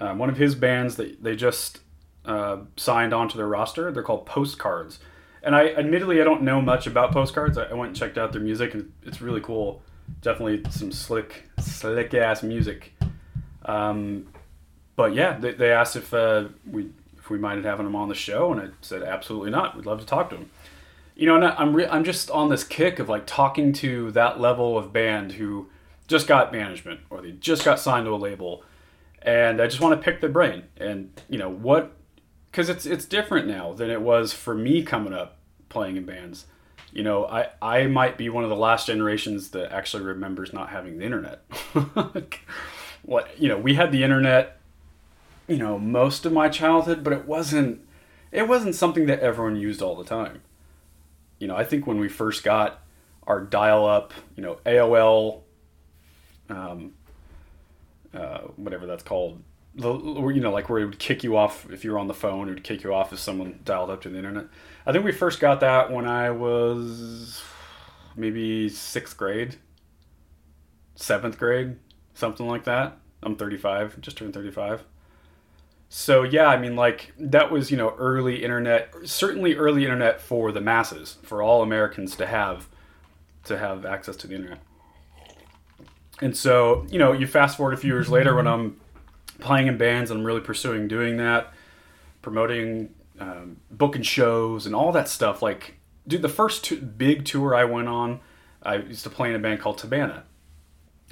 [0.00, 1.80] Um, one of his bands that they just
[2.24, 3.90] uh, signed onto their roster.
[3.90, 4.98] They're called Postcards.
[5.42, 7.58] And I admittedly I don't know much about Postcards.
[7.58, 9.82] I, I went and checked out their music, and it's really cool.
[10.22, 12.92] Definitely some slick, slick ass music.
[13.64, 14.26] Um,
[14.96, 16.88] but yeah, they, they asked if uh, we
[17.18, 19.76] if we minded having them on the show, and I said absolutely not.
[19.76, 20.50] We'd love to talk to them.
[21.14, 24.10] You know, and I- I'm re- I'm just on this kick of like talking to
[24.12, 25.68] that level of band who
[26.08, 28.64] just got management or they just got signed to a label,
[29.22, 31.94] and I just want to pick their brain and you know what
[32.50, 36.46] because it's it's different now than it was for me coming up playing in bands.
[36.92, 40.70] You know, I I might be one of the last generations that actually remembers not
[40.70, 41.44] having the internet.
[43.02, 44.58] what you know, we had the internet,
[45.46, 47.80] you know, most of my childhood, but it wasn't
[48.32, 50.42] it wasn't something that everyone used all the time.
[51.38, 52.80] You know, I think when we first got
[53.26, 55.42] our dial-up, you know, AOL,
[56.48, 56.92] um,
[58.14, 59.42] uh, whatever that's called,
[59.74, 62.14] the you know like where it would kick you off if you were on the
[62.14, 64.46] phone, it would kick you off if someone dialed up to the internet.
[64.86, 67.42] I think we first got that when I was
[68.16, 69.56] maybe sixth grade,
[70.94, 71.76] seventh grade,
[72.14, 72.98] something like that.
[73.22, 74.84] I'm 35, just turned 35.
[75.88, 80.52] So yeah, I mean, like that was you know early internet, certainly early internet for
[80.52, 82.68] the masses, for all Americans to have,
[83.44, 84.60] to have access to the internet.
[86.20, 88.80] And so you know, you fast forward a few years later when I'm
[89.40, 91.52] playing in bands and I'm really pursuing doing that,
[92.22, 95.42] promoting, um, booking shows and all that stuff.
[95.42, 95.76] Like,
[96.06, 98.20] dude, the first two, big tour I went on,
[98.62, 100.22] I used to play in a band called Tabana,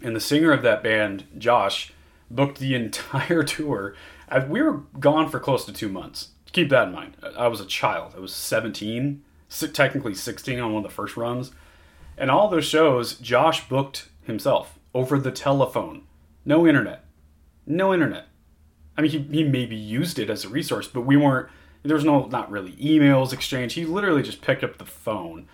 [0.03, 1.93] and the singer of that band, Josh,
[2.31, 3.95] booked the entire tour.
[4.29, 6.31] I, we were gone for close to two months.
[6.53, 7.17] Keep that in mind.
[7.37, 8.15] I was a child.
[8.17, 11.53] I was 17, si- technically 16 on one of the first runs.
[12.17, 16.05] And all those shows, Josh booked himself over the telephone.
[16.47, 17.05] No internet.
[17.67, 18.29] No internet.
[18.97, 21.51] I mean, he, he maybe used it as a resource, but we weren't,
[21.83, 23.75] there was no, not really emails exchanged.
[23.75, 25.47] He literally just picked up the phone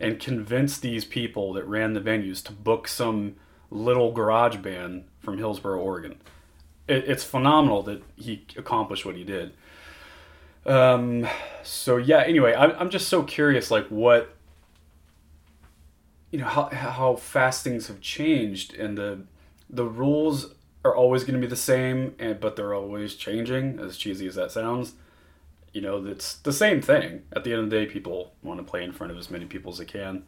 [0.00, 3.36] and convinced these people that ran the venues to book some
[3.70, 6.16] little garage band from Hillsboro, Oregon.
[6.88, 9.52] It, it's phenomenal that he accomplished what he did.
[10.64, 11.28] Um,
[11.62, 14.35] so yeah, anyway, I'm, I'm just so curious, like what,
[16.36, 19.20] you know, how, how fast things have changed and the,
[19.70, 20.52] the rules
[20.84, 24.34] are always going to be the same, and, but they're always changing, as cheesy as
[24.34, 24.92] that sounds.
[25.72, 27.22] You know, it's the same thing.
[27.32, 29.46] At the end of the day, people want to play in front of as many
[29.46, 30.24] people as they can.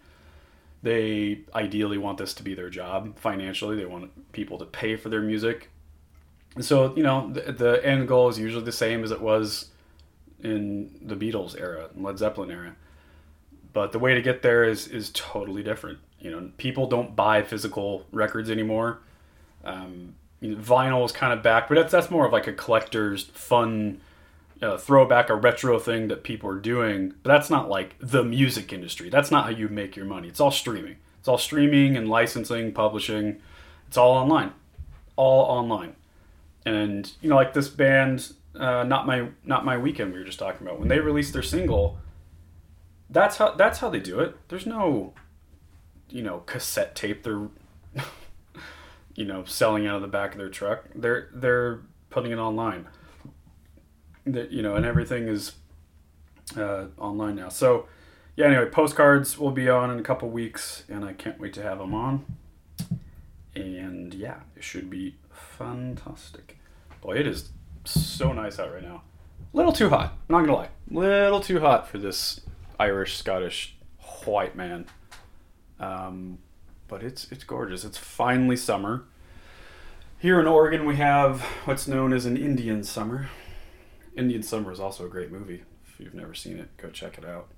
[0.83, 3.77] They ideally want this to be their job financially.
[3.77, 5.69] They want people to pay for their music.
[6.55, 9.67] And so, you know, the, the end goal is usually the same as it was
[10.43, 12.77] in the Beatles era, Led Zeppelin era.
[13.73, 15.99] But the way to get there is is totally different.
[16.21, 19.01] You know, people don't buy physical records anymore.
[19.65, 22.53] Um, you know, vinyl is kind of back, but that's that's more of like a
[22.53, 24.01] collector's fun
[24.63, 27.15] uh, throwback, a retro thing that people are doing.
[27.23, 29.11] But that's not like the music industry.
[29.11, 30.29] That's not how you make your money.
[30.29, 30.97] It's all streaming.
[31.21, 33.41] It's all streaming and licensing, publishing.
[33.87, 34.53] It's all online,
[35.17, 35.95] all online.
[36.65, 40.13] And you know, like this band, uh, not my not my weekend.
[40.13, 41.99] We were just talking about when they released their single.
[43.11, 44.37] That's how that's how they do it.
[44.49, 45.15] There's no,
[46.11, 47.23] you know, cassette tape.
[47.23, 47.49] They're
[49.15, 50.85] you know selling out of the back of their truck.
[50.95, 52.87] They're they're putting it online.
[54.27, 55.53] That you know, and everything is
[56.57, 57.49] uh, online now.
[57.49, 57.87] So
[58.37, 58.47] yeah.
[58.47, 61.79] Anyway, postcards will be on in a couple weeks, and I can't wait to have
[61.79, 62.27] them on.
[63.55, 66.59] And yeah, it should be fantastic.
[67.01, 67.51] Boy, it is
[67.85, 69.03] so nice out right now.
[69.55, 70.13] Little too hot.
[70.29, 72.43] I'm Not gonna lie, little too hot for this
[72.79, 73.77] Irish Scottish
[74.25, 74.87] white man.
[75.81, 76.39] Um,
[76.89, 77.85] but it's it's gorgeous.
[77.85, 79.05] It's finally summer.
[80.19, 83.29] Here in Oregon, we have what's known as an Indian summer.
[84.17, 85.63] Indian Summer is also a great movie.
[85.87, 87.49] If you've never seen it, go check it out.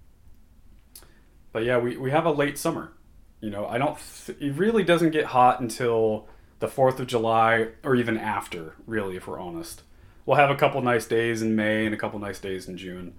[1.53, 2.93] But yeah, we, we have a late summer.
[3.41, 3.99] You know, I don't.
[4.27, 6.29] Th- it really doesn't get hot until
[6.59, 8.75] the Fourth of July, or even after.
[8.87, 9.83] Really, if we're honest,
[10.27, 13.15] we'll have a couple nice days in May and a couple nice days in June.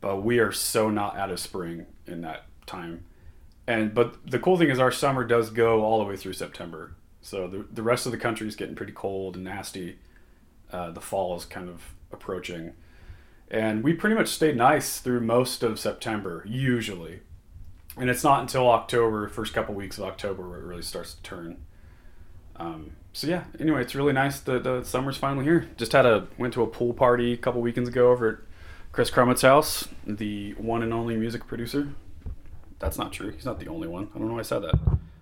[0.00, 3.04] But we are so not out of spring in that time.
[3.66, 6.92] And but the cool thing is our summer does go all the way through September.
[7.22, 9.98] So the the rest of the country is getting pretty cold and nasty.
[10.72, 12.72] Uh, the fall is kind of approaching,
[13.50, 17.20] and we pretty much stayed nice through most of September usually.
[17.96, 21.22] And it's not until October, first couple weeks of October, where it really starts to
[21.22, 21.56] turn.
[22.56, 23.44] Um, so yeah.
[23.58, 25.68] Anyway, it's really nice that the summer's finally here.
[25.76, 28.38] Just had a went to a pool party a couple weekends ago over at
[28.92, 31.94] Chris Crummett's house, the one and only music producer.
[32.80, 33.30] That's not true.
[33.30, 34.08] He's not the only one.
[34.14, 34.74] I don't know why I said that.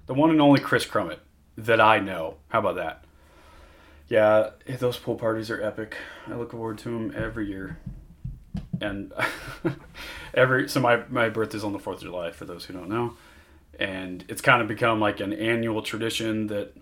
[0.07, 1.19] The one and only Chris Crummett
[1.59, 2.37] that I know.
[2.49, 3.05] How about that?
[4.09, 5.97] Yeah, eh, those pool parties are epic.
[6.27, 7.79] I look forward to them every year.
[8.81, 9.13] And
[10.35, 13.15] every so my my birthday's on the 4th of July for those who don't know.
[13.79, 16.75] And it's kind of become like an annual tradition that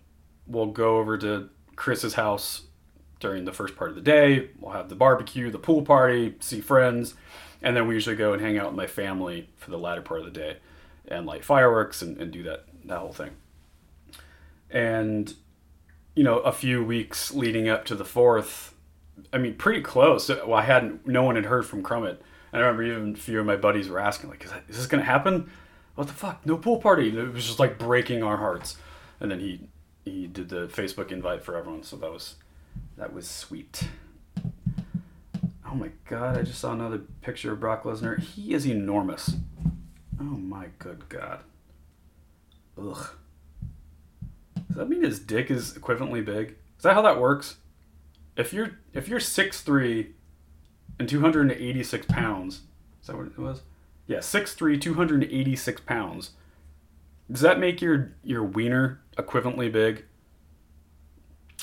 [0.47, 2.66] we'll go over to Chris's house
[3.21, 4.51] during the first part of the day.
[4.61, 7.15] We'll have the barbecue, the pool party, see friends,
[7.63, 10.21] and then we usually go and hang out with my family for the latter part
[10.21, 10.57] of the day
[11.09, 13.31] and light fireworks and, and do that that whole thing.
[14.71, 15.35] And
[16.17, 18.75] you know, a few weeks leading up to the fourth,
[19.33, 20.29] I mean, pretty close.
[20.29, 22.19] Well, I hadn't, no one had heard from Crummett.
[22.53, 24.79] And I remember even a few of my buddies were asking, like, is, that, is
[24.79, 25.51] this going to happen?
[25.95, 26.45] What the fuck?
[26.47, 27.17] No pool party.
[27.17, 28.77] It was just like breaking our hearts.
[29.21, 29.69] And then he,
[30.07, 31.83] he did the Facebook invite for everyone.
[31.83, 32.37] So that was,
[32.97, 33.89] that was sweet.
[35.69, 36.39] Oh my God.
[36.39, 38.19] I just saw another picture of Brock Lesnar.
[38.19, 39.37] He is enormous.
[40.21, 41.41] Oh my good God.
[42.79, 43.09] Ugh.
[44.69, 46.57] Does that mean his dick is equivalently big?
[46.77, 47.57] Is that how that works?
[48.37, 50.13] if you're if you're six three
[50.99, 52.63] and 286 pounds,
[53.01, 53.63] is that what it was?
[54.07, 56.31] Yeah, 6'3", 286 pounds.
[57.31, 60.05] Does that make your your wiener equivalently big?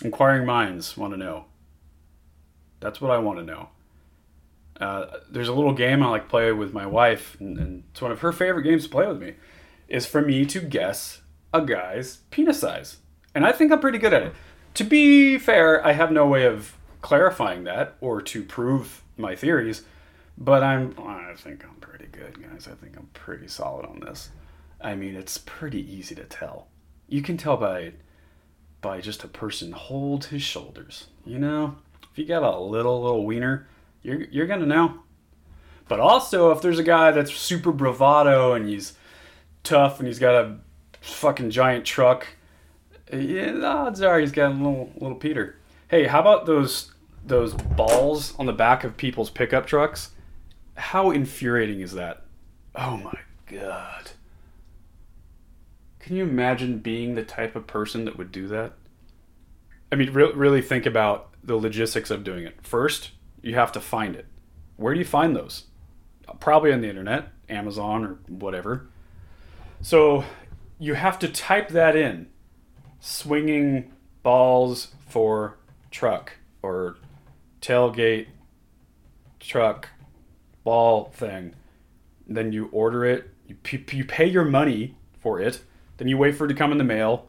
[0.04, 1.46] Inquiring minds want to know.
[2.80, 3.70] That's what I want to know.
[4.80, 8.12] Uh, there's a little game I like play with my wife, and, and it's one
[8.12, 9.36] of her favorite games to play with me.
[9.88, 11.22] Is for me to guess
[11.54, 12.98] a guy's penis size,
[13.36, 14.34] and I think I'm pretty good at it.
[14.76, 19.84] To be fair, I have no way of clarifying that or to prove my theories,
[20.38, 22.68] but I'm I think I'm pretty good, guys.
[22.68, 24.30] I think I'm pretty solid on this.
[24.82, 26.68] I mean, it's pretty easy to tell.
[27.08, 27.94] You can tell by
[28.84, 31.08] by just a person hold his shoulders.
[31.26, 31.78] You know,
[32.12, 33.68] if you got a little little wiener,
[34.04, 35.00] you're you're gonna know.
[35.88, 38.94] But also, if there's a guy that's super bravado and he's
[39.64, 40.58] tough and he's got a
[41.02, 42.28] fucking giant truck,
[43.12, 45.58] yeah, the odds are he's got a little little Peter.
[45.88, 46.94] Hey, how about those
[47.26, 50.12] those balls on the back of people's pickup trucks?
[50.76, 52.24] How infuriating is that?
[52.76, 54.12] Oh my god.
[56.04, 58.74] Can you imagine being the type of person that would do that?
[59.90, 62.58] I mean, re- really think about the logistics of doing it.
[62.62, 63.12] First,
[63.42, 64.26] you have to find it.
[64.76, 65.68] Where do you find those?
[66.42, 68.90] Probably on the internet, Amazon, or whatever.
[69.80, 70.26] So
[70.78, 72.28] you have to type that in
[73.00, 75.58] swinging balls for
[75.90, 76.98] truck or
[77.62, 78.28] tailgate
[79.40, 79.88] truck
[80.66, 81.56] ball thing.
[82.28, 85.62] Then you order it, you, p- you pay your money for it,
[85.98, 87.28] then you wait for it to come in the mail,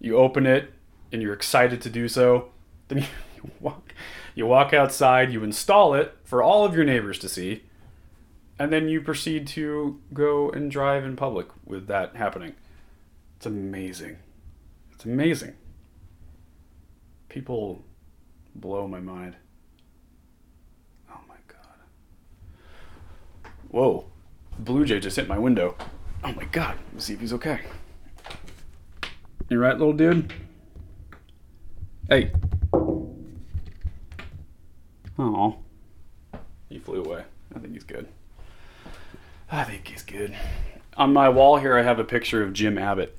[0.00, 0.72] you open it,
[1.12, 2.50] and you're excited to do so.
[2.88, 2.98] Then
[3.36, 3.94] you, walk,
[4.34, 7.64] you walk outside, you install it for all of your neighbors to see,
[8.58, 12.54] and then you proceed to go and drive in public with that happening.
[13.36, 14.18] It's amazing.
[14.92, 15.54] It's amazing.
[17.30, 17.84] People
[18.54, 19.36] blow my mind.
[21.10, 23.52] Oh my god.
[23.70, 24.06] Whoa.
[24.58, 25.76] Blue Jay just hit my window.
[26.22, 26.76] Oh my god.
[26.92, 27.60] Let's see if he's okay.
[29.50, 30.32] You right, little dude?
[32.08, 32.30] Hey.
[35.18, 35.56] Oh.
[36.68, 37.24] He flew away.
[37.52, 38.06] I think he's good.
[39.50, 40.36] I think he's good.
[40.96, 43.18] On my wall here, I have a picture of Jim Abbott.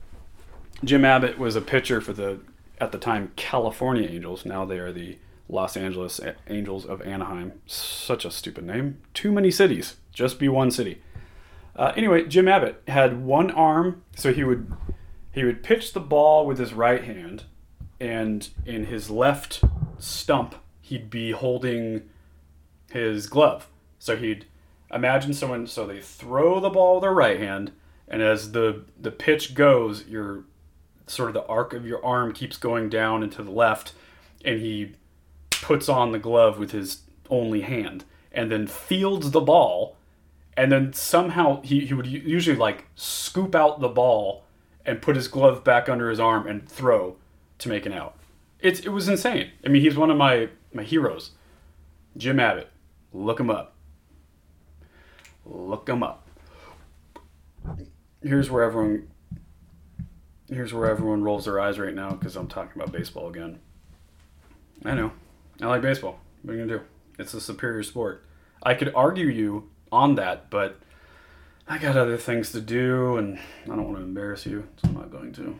[0.85, 2.39] Jim Abbott was a pitcher for the,
[2.79, 4.45] at the time, California Angels.
[4.45, 5.17] Now they are the
[5.49, 7.59] Los Angeles Angels of Anaheim.
[7.65, 9.01] Such a stupid name.
[9.13, 9.97] Too many cities.
[10.13, 11.01] Just be one city.
[11.75, 14.71] Uh, anyway, Jim Abbott had one arm, so he would
[15.31, 17.43] he would pitch the ball with his right hand,
[17.99, 19.63] and in his left
[19.97, 22.03] stump he'd be holding
[22.91, 23.67] his glove.
[23.99, 24.45] So he'd
[24.91, 27.71] imagine someone so they throw the ball with their right hand,
[28.07, 30.43] and as the the pitch goes, your
[31.07, 33.93] sort of the arc of your arm keeps going down and to the left,
[34.43, 34.93] and he
[35.49, 39.95] puts on the glove with his only hand, and then fields the ball,
[40.57, 44.43] and then somehow he, he would usually like scoop out the ball
[44.85, 47.15] and put his glove back under his arm and throw
[47.59, 48.17] to make an out.
[48.59, 49.51] It's it was insane.
[49.65, 51.31] I mean, he's one of my my heroes.
[52.17, 52.69] Jim Abbott.
[53.13, 53.75] Look him up.
[55.45, 56.27] Look him up.
[58.21, 59.07] Here's where everyone
[60.49, 63.59] here's where everyone rolls their eyes right now because I'm talking about baseball again.
[64.83, 65.11] I know.
[65.61, 66.19] I like baseball.
[66.41, 66.85] What are you gonna do?
[67.19, 68.25] It's a superior sport.
[68.63, 70.79] I could argue you on that, but
[71.71, 74.93] I got other things to do, and I don't want to embarrass you, so I'm
[74.93, 75.55] not going to.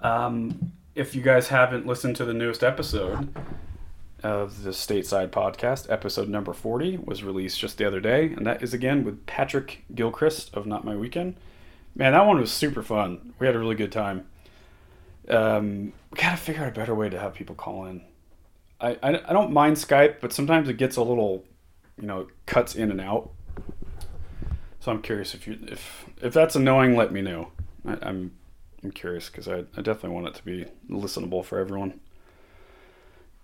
[0.00, 3.34] Um, if you guys haven't listened to the newest episode
[4.22, 8.62] of the Stateside Podcast, episode number 40 was released just the other day, and that
[8.62, 11.36] is again with Patrick Gilchrist of Not My Weekend.
[11.94, 13.32] Man, that one was super fun.
[13.38, 14.26] We had a really good time.
[15.30, 18.02] Um, we gotta figure out a better way to have people call in.
[18.78, 21.46] I, I, I don't mind Skype, but sometimes it gets a little,
[21.98, 23.30] you know, cuts in and out.
[24.80, 27.52] So I'm curious if you if if that's annoying, let me know.
[27.86, 28.32] I, I'm
[28.82, 32.00] I'm curious because I, I definitely want it to be listenable for everyone.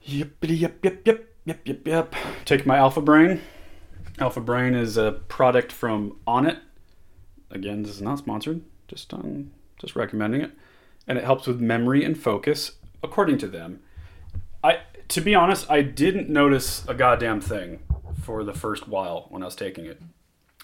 [0.07, 2.15] Yippity yip yip yip yip yip yip.
[2.47, 3.43] Take my Alpha Brain.
[4.19, 6.59] Alpha Brain is a product from Onnit.
[7.51, 8.63] Again, this is not sponsored.
[8.89, 10.53] Just um, just recommending it,
[11.07, 12.73] and it helps with memory and focus,
[13.03, 13.81] according to them.
[14.65, 17.81] I to be honest, I didn't notice a goddamn thing
[18.23, 20.01] for the first while when I was taking it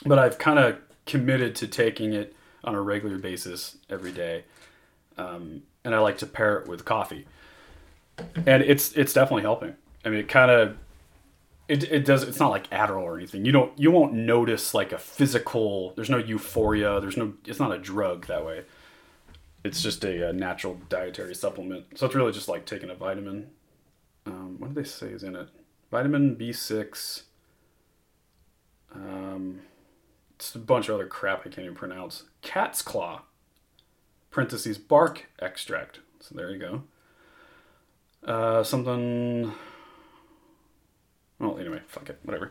[0.05, 2.35] but I've kind of committed to taking it
[2.65, 4.45] on a regular basis every day,
[5.19, 7.27] um, and I like to pair it with coffee,
[8.47, 9.75] and it's it's definitely helping.
[10.05, 10.77] I mean, it kind of
[11.69, 12.23] it, it does.
[12.23, 13.45] It's not like Adderall or anything.
[13.45, 15.93] You don't you won't notice like a physical.
[15.95, 17.01] There's no euphoria.
[17.01, 17.35] There's no.
[17.47, 18.65] It's not a drug that way.
[19.65, 21.87] It's just a, uh natural dietary supplement.
[21.97, 23.51] So it's really just like taking a vitamin.
[24.27, 25.49] Um, what do they say is in it?
[25.91, 27.23] Vitamin B6.
[28.95, 29.61] Um,
[30.43, 32.24] it's a bunch of other crap I can't even pronounce.
[32.40, 33.22] Cat's claw.
[34.32, 36.01] Parentheses bark extract.
[36.18, 36.82] So there you go.
[38.26, 39.53] Uh, something.
[41.38, 42.51] Well, anyway, fuck it, whatever.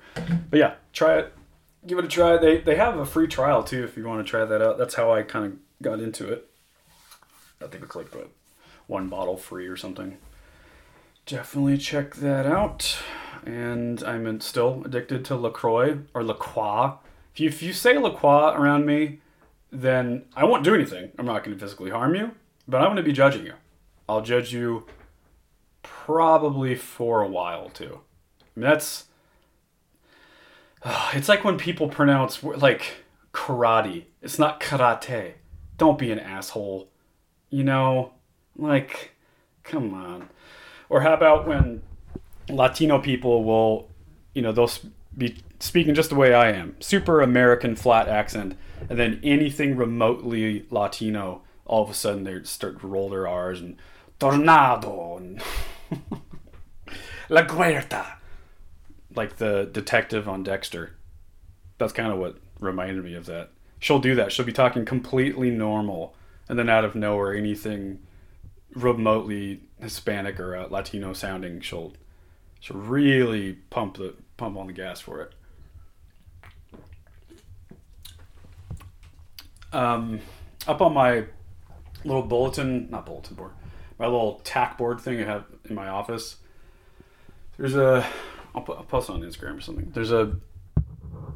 [0.50, 1.34] But yeah, try it.
[1.86, 2.38] Give it a try.
[2.38, 4.78] They they have a free trial too if you want to try that out.
[4.78, 6.50] That's how I kind of got into it.
[7.62, 8.08] I think it's like
[8.88, 10.18] one bottle free or something.
[11.26, 12.98] Definitely check that out.
[13.46, 16.94] And I'm still addicted to LaCroix or LaCroix.
[17.34, 19.20] If you, if you say LaCroix around me,
[19.72, 21.12] then I won't do anything.
[21.18, 22.32] I'm not going to physically harm you,
[22.68, 23.54] but I'm going to be judging you.
[24.10, 24.86] I'll judge you
[25.82, 28.02] probably for a while too.
[28.42, 29.06] I mean, that's.
[31.14, 34.06] it's like when people pronounce like karate.
[34.22, 35.34] It's not karate.
[35.78, 36.90] Don't be an asshole.
[37.50, 38.14] You know,
[38.58, 39.12] like,
[39.64, 40.30] come on.
[40.90, 41.82] Or how about when
[42.50, 43.90] Latino people will,
[44.34, 44.72] you know, they'll
[45.18, 48.58] be speaking just the way I am, super American flat accent,
[48.90, 53.62] and then anything remotely Latino, all of a sudden they start to roll their R's
[53.62, 53.78] and
[54.20, 55.42] tornado and
[57.30, 58.18] LaGuerta,
[59.16, 60.96] like the detective on Dexter.
[61.78, 63.50] That's kind of what reminded me of that.
[63.80, 64.32] She'll do that.
[64.32, 66.16] She'll be talking completely normal,
[66.48, 68.00] and then out of nowhere, anything
[68.76, 71.94] remotely Hispanic or uh, Latino sounding, she'll
[72.60, 75.34] she'll really pump the pump on the gas for it.
[79.72, 80.20] Um,
[80.68, 81.26] up on my
[82.04, 83.52] little bulletin, not bulletin board,
[84.00, 86.38] my little tack board thing I have in my office.
[87.58, 88.04] There's a,
[88.56, 89.92] I'll, put, I'll post on Instagram or something.
[89.94, 90.36] There's a,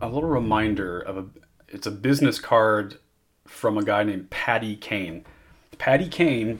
[0.02, 1.26] a little reminder of a,
[1.70, 2.98] it's a business card
[3.46, 5.24] from a guy named Patty Kane.
[5.78, 6.60] Patty Kane,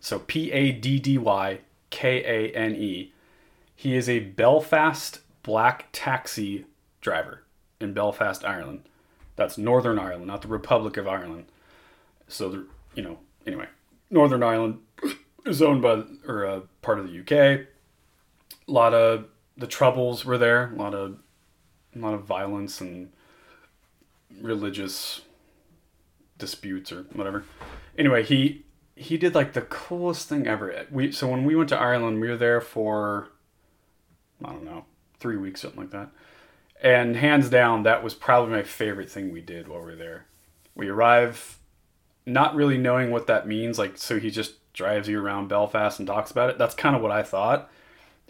[0.00, 1.58] so P A D D Y
[1.90, 3.12] K A N E.
[3.78, 6.66] He is a Belfast black taxi
[7.00, 7.44] driver
[7.80, 8.82] in Belfast, Ireland.
[9.36, 11.44] That's Northern Ireland, not the Republic of Ireland.
[12.26, 12.66] So, the,
[12.96, 13.66] you know, anyway,
[14.10, 14.80] Northern Ireland
[15.46, 17.30] is owned by, or a part of the UK.
[17.30, 17.66] A
[18.66, 19.26] lot of
[19.56, 20.72] the troubles were there.
[20.72, 21.20] A lot of,
[21.94, 23.12] a lot of violence and
[24.40, 25.20] religious
[26.36, 27.44] disputes or whatever.
[27.96, 28.64] Anyway, he
[28.96, 30.84] he did like the coolest thing ever.
[30.90, 33.28] We so when we went to Ireland, we were there for
[34.44, 34.84] I don't know
[35.20, 36.08] three weeks, something like that.
[36.80, 40.26] And hands down, that was probably my favorite thing we did while we were there.
[40.74, 41.58] We arrive
[42.24, 43.78] not really knowing what that means.
[43.78, 46.58] Like, so he just drives you around Belfast and talks about it.
[46.58, 47.70] That's kind of what I thought.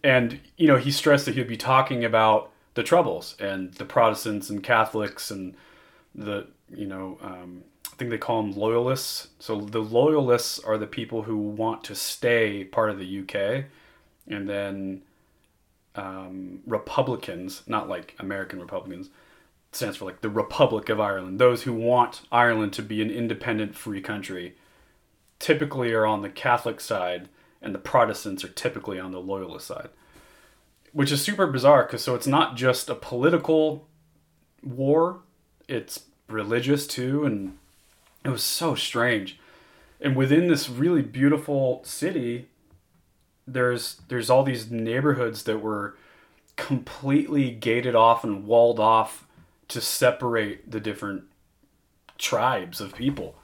[0.03, 4.49] And, you know, he stressed that he'd be talking about the Troubles and the Protestants
[4.49, 5.57] and Catholics and
[6.15, 9.29] the, you know, um, I think they call them loyalists.
[9.41, 13.65] So the loyalists are the people who want to stay part of the UK.
[14.29, 15.03] And then
[15.99, 19.11] um, Republicans, not like American Republicans,
[19.73, 21.41] stands for like the Republic of Ireland.
[21.41, 24.55] Those who want Ireland to be an independent, free country
[25.41, 27.29] typically are on the Catholic side,
[27.61, 29.89] and the Protestants are typically on the Loyalist side.
[30.93, 33.89] Which is super bizarre because so it's not just a political
[34.63, 35.21] war,
[35.67, 37.59] it's religious too, and
[38.25, 39.39] it was so strange.
[40.01, 42.47] And within this really beautiful city,
[43.53, 45.97] there's there's all these neighborhoods that were
[46.57, 49.27] completely gated off and walled off
[49.69, 51.25] to separate the different
[52.17, 53.37] tribes of people.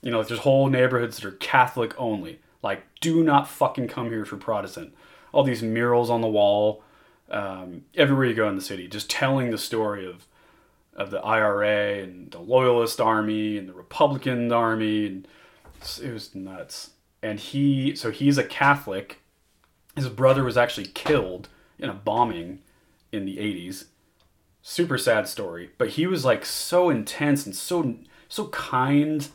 [0.00, 2.40] You know, there's whole neighborhoods that are Catholic only.
[2.62, 4.94] Like, do not fucking come here for Protestant.
[5.32, 6.82] All these murals on the wall,
[7.30, 10.26] um, everywhere you go in the city, just telling the story of
[10.94, 15.28] of the IRA and the Loyalist Army and the Republican Army, and
[16.02, 16.90] it was nuts.
[17.22, 19.21] And he, so he's a Catholic.
[19.96, 22.60] His brother was actually killed in a bombing
[23.10, 23.86] in the 80s.
[24.62, 27.96] Super sad story, but he was like so intense and so
[28.28, 29.28] so kind.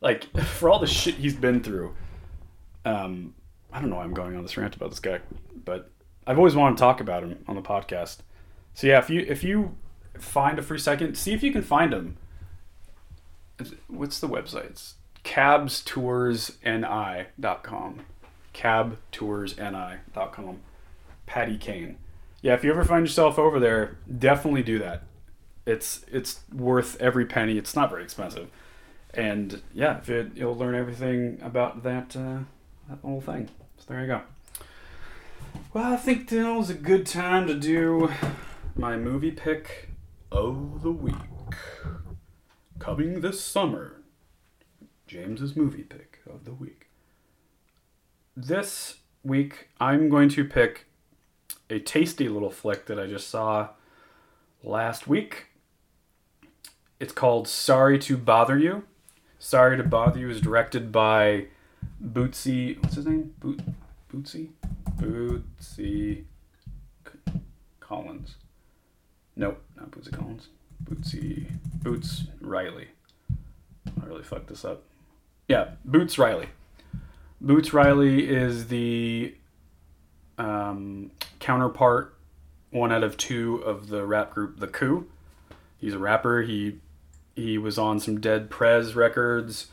[0.00, 1.94] Like for all the shit he's been through.
[2.84, 3.34] Um,
[3.72, 5.20] I don't know why I'm going on this rant about this guy,
[5.64, 5.90] but
[6.26, 8.18] I've always wanted to talk about him on the podcast.
[8.74, 9.76] So yeah, if you if you
[10.18, 12.16] find a free second, see if you can find him.
[13.88, 14.70] What's the website?
[14.70, 14.94] It's
[15.24, 18.00] cabstoursni.com.
[18.54, 20.60] Cabtoursni.com.
[21.26, 21.98] Patty Kane.
[22.42, 25.02] Yeah, if you ever find yourself over there, definitely do that.
[25.66, 27.58] It's it's worth every penny.
[27.58, 28.48] It's not very expensive,
[29.14, 32.38] and yeah, if it, you'll learn everything about that uh,
[32.88, 33.50] that whole thing.
[33.76, 34.22] So there you go.
[35.72, 38.10] Well, I think now is a good time to do
[38.74, 39.90] my movie pick
[40.32, 41.14] of the week.
[42.78, 44.00] Coming this summer,
[45.06, 46.79] James's movie pick of the week.
[48.42, 50.86] This week, I'm going to pick
[51.68, 53.68] a tasty little flick that I just saw
[54.62, 55.48] last week.
[56.98, 58.84] It's called Sorry to Bother You.
[59.38, 61.48] Sorry to Bother You is directed by
[62.02, 62.82] Bootsy.
[62.82, 63.34] What's his name?
[63.40, 63.60] Boot,
[64.10, 64.48] Bootsy?
[64.96, 66.24] Bootsy
[67.78, 68.36] Collins.
[69.36, 70.48] Nope, not Bootsy Collins.
[70.82, 71.44] Bootsy.
[71.82, 72.88] Boots Riley.
[74.00, 74.84] I really fucked this up.
[75.46, 76.46] Yeah, Boots Riley.
[77.40, 79.34] Boots Riley is the
[80.36, 82.14] um, counterpart,
[82.70, 85.06] one out of two of the rap group The Coup.
[85.78, 86.42] He's a rapper.
[86.42, 86.80] He
[87.34, 89.68] he was on some Dead Prez records.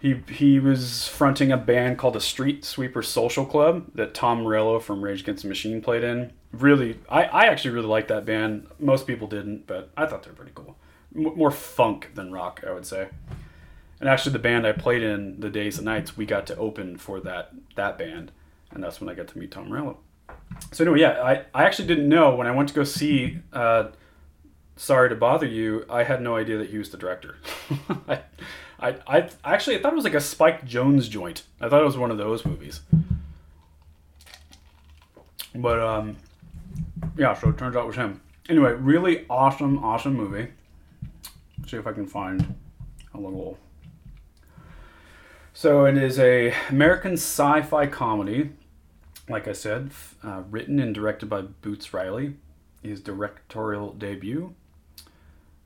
[0.00, 4.80] He he was fronting a band called the Street Sweeper Social Club that Tom Morello
[4.80, 6.32] from Rage Against the Machine played in.
[6.52, 8.66] Really, I, I actually really liked that band.
[8.78, 10.76] Most people didn't, but I thought they were pretty cool.
[11.14, 13.08] M- more funk than rock, I would say.
[14.00, 16.96] And actually, the band I played in, the Days and Nights, we got to open
[16.96, 18.30] for that that band,
[18.70, 19.98] and that's when I got to meet Tom Morello.
[20.72, 23.88] So anyway, yeah, I, I actually didn't know when I went to go see uh,
[24.76, 25.84] Sorry to Bother You.
[25.90, 27.36] I had no idea that he was the director.
[28.08, 28.20] I,
[28.80, 31.42] I, I actually I thought it was like a Spike Jonze joint.
[31.60, 32.80] I thought it was one of those movies.
[35.54, 36.16] But um,
[37.16, 38.20] yeah, so it turns out it was him.
[38.48, 40.48] Anyway, really awesome, awesome movie.
[41.58, 42.54] Let's see if I can find
[43.14, 43.58] a little.
[45.60, 48.50] So it is a American sci-fi comedy,
[49.28, 49.90] like I said,
[50.22, 52.36] uh, written and directed by Boots Riley.
[52.80, 54.54] His directorial debut.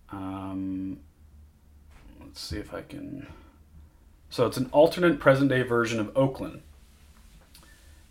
[0.09, 1.01] Um,
[2.24, 3.26] let's see if I can.
[4.30, 6.62] So it's an alternate present-day version of Oakland.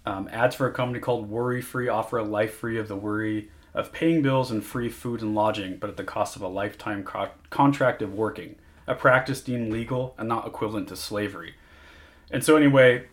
[0.06, 3.50] Um, ads for a company called Worry Free offer a life free of the worry
[3.74, 7.04] of paying bills and free food and lodging, but at the cost of a lifetime
[7.04, 11.56] co- contract of working, a practice deemed legal and not equivalent to slavery.
[12.32, 13.06] And so, anyway,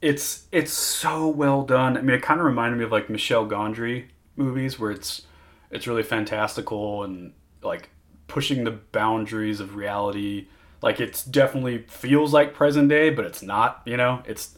[0.00, 1.96] it's it's so well done.
[1.96, 4.06] I mean, it kind of reminded me of like Michel Gondry
[4.36, 5.22] movies, where it's
[5.70, 7.90] it's really fantastical and like
[8.26, 10.48] pushing the boundaries of reality.
[10.82, 13.82] Like it's definitely feels like present day, but it's not.
[13.84, 14.56] You know, it's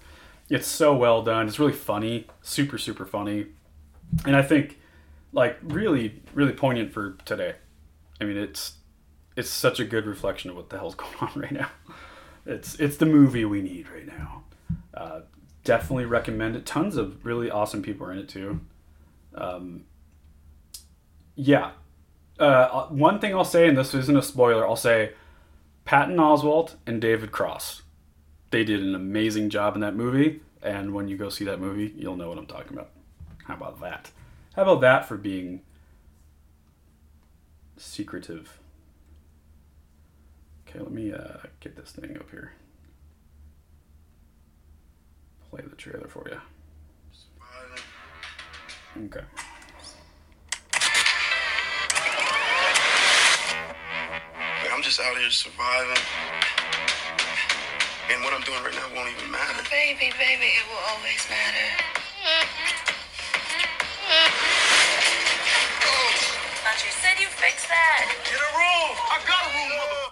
[0.49, 1.49] it's so well done.
[1.49, 3.47] It's really funny, super super funny,
[4.25, 4.79] and I think
[5.33, 7.55] like really really poignant for today.
[8.21, 8.75] I mean, it's
[9.37, 11.71] it's such a good reflection of what the hell's going on right now.
[12.45, 14.45] It's it's the movie we need right now.
[14.95, 15.21] Uh,
[15.65, 16.67] definitely recommend it.
[16.67, 18.61] Tons of really awesome people are in it too.
[19.35, 19.85] Um,
[21.35, 21.73] yeah.
[22.39, 25.13] Uh, one thing I'll say, and this isn't a spoiler, I'll say
[25.85, 27.83] Patton Oswalt and David Cross.
[28.51, 31.95] They did an amazing job in that movie, and when you go see that movie,
[31.97, 32.91] you'll know what I'm talking about.
[33.45, 34.11] How about that?
[34.57, 35.63] How about that for being
[37.77, 38.59] secretive?
[40.75, 42.55] Okay, let me uh, get this thing up here.
[45.51, 46.41] Play the trailer for you.
[49.05, 49.21] Okay.
[54.73, 56.03] I'm just out here surviving.
[58.11, 59.63] And what I'm doing right now won't even matter.
[59.71, 61.69] Baby, baby, it will always matter.
[66.65, 68.09] Thought you said you fixed that.
[68.25, 68.97] Get a room!
[69.13, 70.12] I got a room, mother.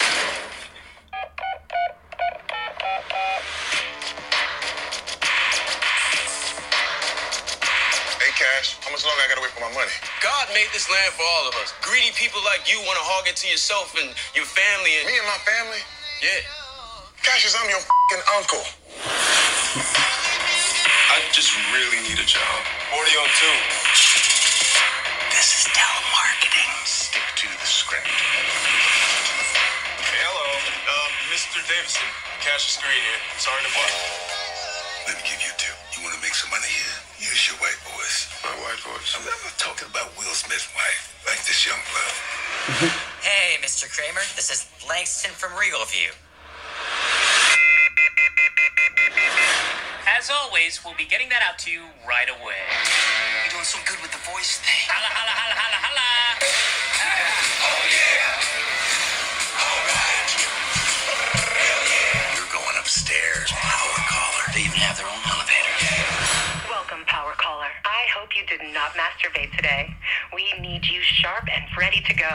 [8.61, 9.89] Hey, Cash, how much longer I gotta wait for my money?
[10.21, 11.73] God made this land for all of us.
[11.81, 15.17] Greedy people like you want to hog it to yourself and your family and Me
[15.17, 15.81] and my family?
[16.21, 16.45] yeah.
[17.25, 18.61] Cassius, I'm your fing uncle.
[21.09, 22.61] I just really need a job.
[22.93, 23.57] 40 on two.
[25.33, 26.69] This is telemarketing.
[26.85, 28.13] Stick to the script.
[29.97, 30.49] Hey, hello.
[30.85, 31.65] Um, Mr.
[31.65, 32.05] Davidson,
[32.45, 33.21] Cassius Green here.
[33.41, 33.97] Sorry to bother.
[35.09, 35.53] Let me give you
[39.01, 42.93] I'm never talking about Will Smith's wife, like this young blood.
[43.21, 43.89] Hey, Mr.
[43.89, 46.13] Kramer, this is Langston from Regal View.
[50.05, 52.61] As always, we'll be getting that out to you right away.
[53.45, 54.85] You're doing so good with the voice thing.
[54.89, 56.20] Holla, holla, holla, holla, holla.
[68.31, 69.95] Hope you did not masturbate today.
[70.35, 72.27] We need you sharp and ready to go.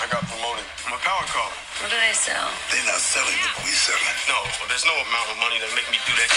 [0.00, 0.64] I got promoted.
[0.86, 1.71] I'm a power caller.
[1.82, 2.46] What do they sell?
[2.70, 3.52] They're not selling it.
[3.66, 4.06] We selling.
[4.30, 4.38] No,
[4.70, 6.30] there's no amount of money that make me do that.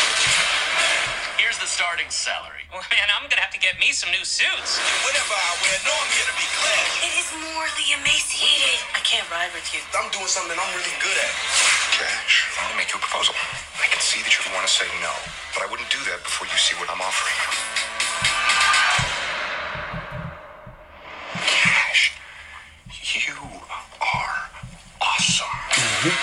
[1.37, 2.65] Here's the starting salary.
[2.73, 4.81] Well, man, I'm gonna have to get me some new suits.
[5.05, 6.81] Whatever I wear, no, I'm here to be clear.
[7.05, 8.81] It is more the emaciated.
[8.97, 9.85] I can't ride with you.
[9.93, 11.33] I'm doing something I'm really good at.
[11.93, 12.49] Cash.
[12.57, 13.37] I want to make you a proposal.
[13.77, 15.13] I can see that you want to say no,
[15.53, 17.84] but I wouldn't do that before you see what I'm offering
[26.05, 26.13] There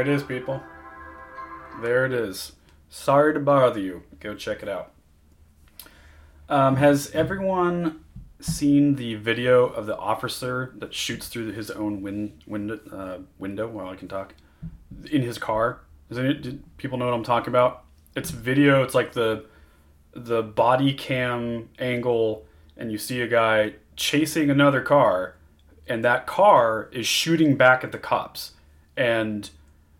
[0.00, 0.60] it is, people.
[1.80, 2.52] There it is.
[2.88, 4.02] Sorry to bother you.
[4.18, 4.92] Go check it out.
[6.48, 8.04] Um, has everyone
[8.40, 13.88] seen the video of the officer that shoots through his own win, uh, window while
[13.88, 14.34] I can talk
[15.08, 15.82] in his car?
[16.10, 17.84] Does did people know what I'm talking about?
[18.16, 18.82] It's video.
[18.82, 19.46] It's like the
[20.12, 22.44] the body cam angle,
[22.76, 25.36] and you see a guy chasing another car,
[25.86, 28.52] and that car is shooting back at the cops.
[28.96, 29.48] And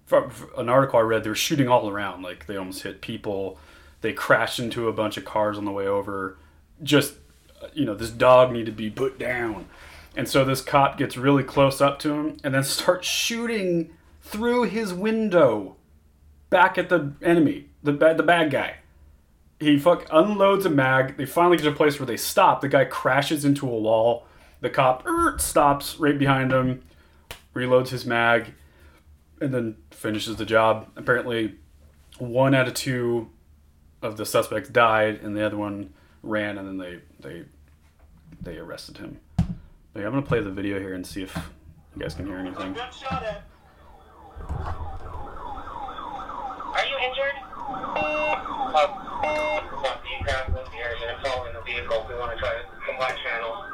[0.05, 2.23] from an article I read, they were shooting all around.
[2.23, 3.59] Like they almost hit people.
[4.01, 6.39] They crashed into a bunch of cars on the way over.
[6.83, 7.15] Just,
[7.75, 9.67] you know, this dog needed to be put down.
[10.17, 13.91] And so this cop gets really close up to him and then starts shooting
[14.23, 15.77] through his window
[16.51, 18.77] back at the enemy, the bad, the bad guy.
[19.59, 21.17] He fuck unloads a mag.
[21.17, 22.61] They finally get to a place where they stop.
[22.61, 24.27] The guy crashes into a wall.
[24.61, 26.83] The cop er, stops right behind him,
[27.55, 28.53] reloads his mag,
[29.41, 30.89] and then finishes the job.
[30.97, 31.57] Apparently,
[32.19, 33.31] one out of two
[34.03, 35.93] of the suspects died, and the other one
[36.23, 37.45] ran, and then they they
[38.43, 39.21] they arrested him.
[39.37, 41.35] But yeah, I'm gonna play the video here and see if
[41.97, 42.77] you guys can hear anything.
[47.01, 47.41] Uh, are you injured?
[51.25, 52.07] following the vehicle.
[52.09, 52.53] We want to try
[52.87, 53.65] the black channel.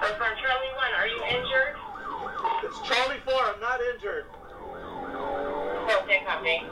[0.00, 1.76] From Charlie 1, are you injured?
[2.64, 3.34] It's Charlie 4.
[3.34, 4.24] I'm not injured.
[6.02, 6.62] Okay, copy.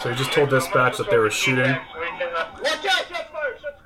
[0.00, 1.64] So he just told dispatch that they were shooting.
[1.64, 3.06] Watch out!
[3.08, 3.58] Shots fired!
[3.60, 3.80] Shots,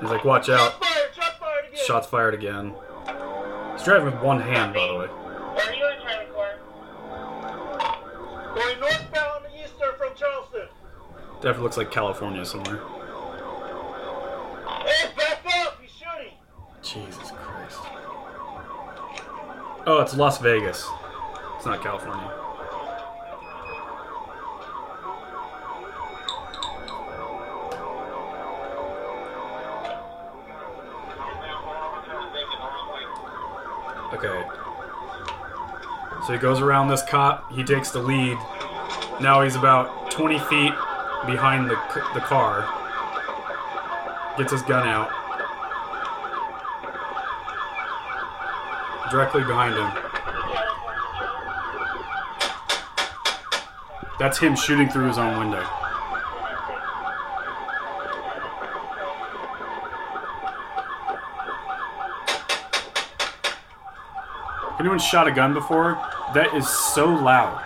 [0.00, 1.14] He's like, "Watch out!" shots fired!
[1.14, 1.86] Shots fired again!
[1.86, 2.74] Shots fired again.
[3.72, 5.06] He's driving with one hand, by the way.
[5.06, 6.44] Where are you in Charlie 4?
[8.54, 10.68] Going northbound eastern from Charleston.
[11.36, 12.80] Definitely looks like California somewhere.
[14.86, 15.80] Hey, back up!
[15.82, 16.34] He's shooting!
[16.82, 17.80] Jesus Christ.
[19.86, 20.86] Oh, it's Las Vegas.
[21.56, 22.30] It's not California.
[34.14, 34.63] Okay.
[36.26, 37.52] So he goes around this cop.
[37.52, 38.38] He takes the lead.
[39.20, 40.72] Now he's about 20 feet
[41.26, 41.76] behind the,
[42.14, 42.66] the car.
[44.38, 45.10] Gets his gun out.
[49.10, 50.04] Directly behind him.
[54.18, 55.62] That's him shooting through his own window.
[64.80, 65.98] Anyone shot a gun before,
[66.34, 67.62] that is so loud.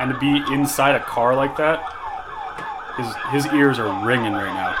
[0.00, 1.92] And to be inside a car like that,
[2.96, 4.74] his, his ears are ringing right now.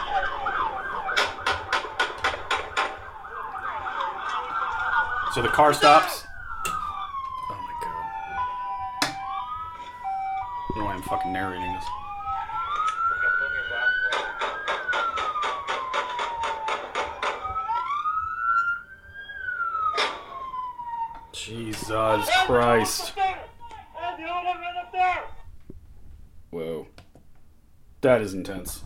[5.34, 6.24] So the car stops.
[6.66, 6.72] Oh
[7.50, 8.04] my god.
[9.02, 9.14] I
[10.70, 11.84] don't know why I'm fucking narrating this.
[21.46, 23.10] Jesus Christ.
[23.10, 23.36] Hey,
[23.94, 25.24] the other one right up there!
[26.50, 26.86] Whoa.
[28.06, 28.84] That is intense.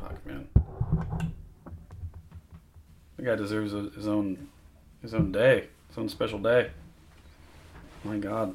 [0.00, 0.48] Fuck, man.
[3.18, 4.48] The guy deserves a, his own
[5.02, 6.70] his own day, his own special day.
[8.02, 8.54] My God,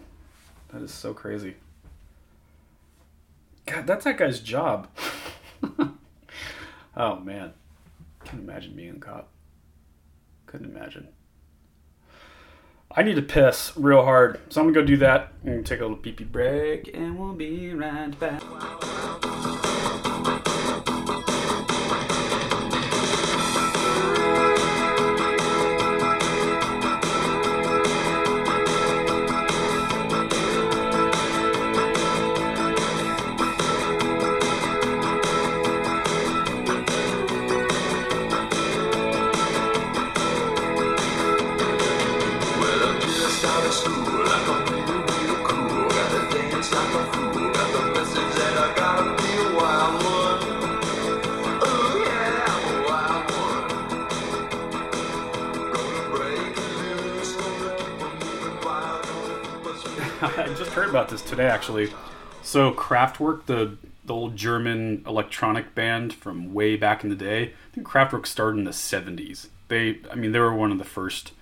[0.70, 1.54] that is so crazy.
[3.68, 4.88] God, that's that guy's job.
[6.98, 7.54] oh man,
[8.26, 9.28] can't imagine being a cop.
[10.48, 11.10] Couldn't imagine.
[12.90, 15.32] I need to piss real hard, so I'm gonna go do that.
[15.46, 18.42] I'm take a little pee pee break, and we'll be right back.
[61.68, 61.94] Actually.
[62.44, 67.76] So Kraftwerk, the the old German electronic band from way back in the day, I
[67.76, 69.48] think Kraftwerk started in the '70s.
[69.68, 71.34] They, I mean, they were one of the first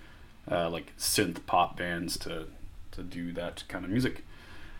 [0.50, 2.46] uh, like synth pop bands to
[2.92, 4.24] to do that kind of music.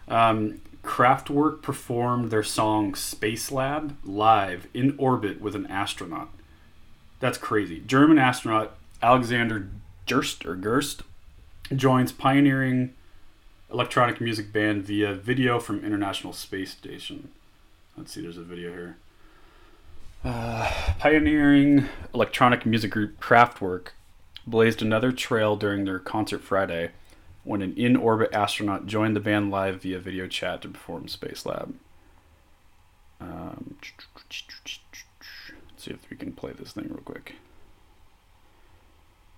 [0.09, 6.31] Um, Kraftwerk performed their song Space Lab live in orbit with an astronaut.
[7.21, 7.83] That's crazy.
[7.87, 9.69] German astronaut Alexander
[10.07, 11.03] Gerst or Gerst
[11.75, 12.95] joins pioneering
[13.71, 17.31] electronic music band via video from International Space Station.
[17.97, 18.97] Let's see, there's a video here.
[20.25, 23.89] Uh, pioneering electronic music group Kraftwerk
[24.47, 26.91] blazed another trail during their concert Friday
[27.45, 31.47] when an in orbit astronaut joined the band live via video chat to perform Space
[31.47, 31.75] Lab.
[33.21, 34.81] Um, let's
[35.79, 37.35] see if we can play this thing real quick.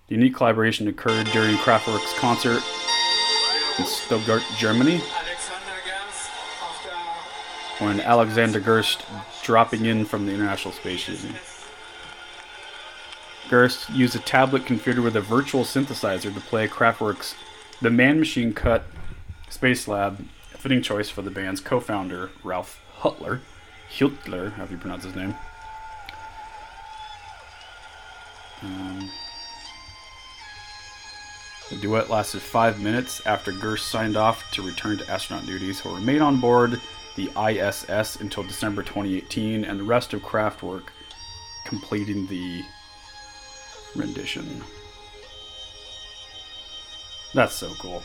[0.07, 2.63] The unique collaboration occurred during Kraftwerk's concert
[3.79, 5.01] in Stuttgart, Germany,
[7.79, 9.05] when Alexander Gerst
[9.41, 11.33] dropping in from the International Space Station.
[13.49, 17.35] Gerst used a tablet configured with a virtual synthesizer to play Kraftwerk's
[17.81, 18.83] The Man Machine Cut
[19.49, 20.23] Space Lab,
[20.53, 23.41] a fitting choice for the band's co founder, Ralph Hutler.
[23.89, 25.33] Hiltler, however you pronounce his name.
[28.61, 29.09] Um,
[31.69, 35.79] the duet lasted five minutes after Gerst signed off to return to astronaut duties.
[35.79, 36.81] who remained on board
[37.15, 40.85] the ISS until December 2018, and the rest of Kraftwerk
[41.65, 42.63] completing the
[43.95, 44.63] rendition.
[47.33, 48.03] That's so cool.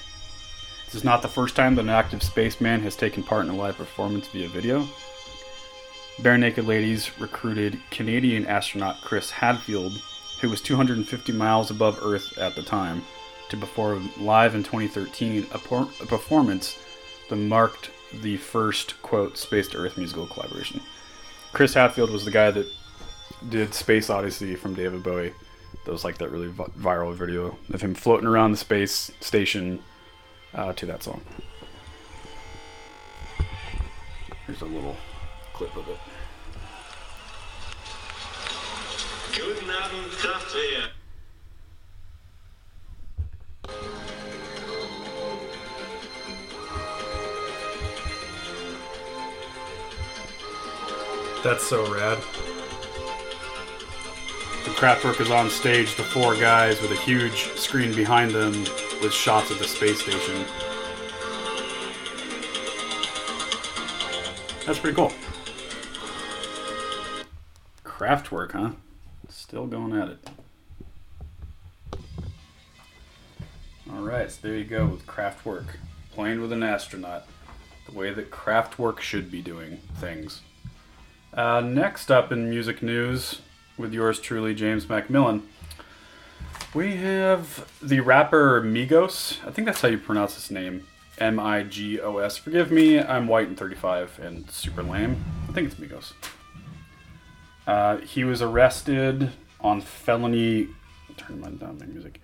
[0.84, 3.56] This is not the first time that an active spaceman has taken part in a
[3.56, 4.86] live performance via video.
[6.18, 9.92] Barenaked Ladies recruited Canadian astronaut Chris Hadfield,
[10.40, 13.02] who was 250 miles above Earth at the time,
[13.60, 16.78] to live in 2013 a, por- a performance
[17.28, 17.90] that marked
[18.22, 20.80] the first, quote, Space to Earth musical collaboration.
[21.52, 22.66] Chris Hadfield was the guy that
[23.48, 25.32] did Space Odyssey from David Bowie.
[25.84, 29.80] That was like that really vi- viral video of him floating around the space station
[30.54, 31.20] uh, to that song.
[34.46, 34.96] Here's a little
[35.52, 35.98] clip of it.
[39.36, 40.90] Guten Abend, Kraftwerk.
[51.44, 52.16] That's so rad.
[54.64, 58.52] The Kraftwerk is on stage, the four guys with a huge screen behind them
[59.02, 60.46] with shots of the space station.
[64.64, 65.12] That's pretty cool.
[67.84, 68.70] Kraftwerk, huh?
[69.28, 70.30] Still going at it.
[74.14, 75.64] Alright, so there you go with Kraftwerk.
[76.12, 77.26] Playing with an astronaut.
[77.86, 80.40] The way that Kraftwerk should be doing things.
[81.32, 83.40] Uh, next up in music news,
[83.76, 85.42] with yours truly, James Macmillan,
[86.72, 89.44] we have the rapper Migos.
[89.44, 90.86] I think that's how you pronounce his name.
[91.18, 92.36] M I G O S.
[92.36, 95.24] Forgive me, I'm white and 35 and super lame.
[95.48, 96.12] I think it's Migos.
[97.66, 100.68] Uh, he was arrested on felony.
[101.16, 102.20] Turn my down my music.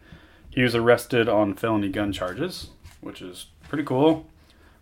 [0.50, 2.70] He was arrested on felony gun charges,
[3.00, 4.26] which is pretty cool.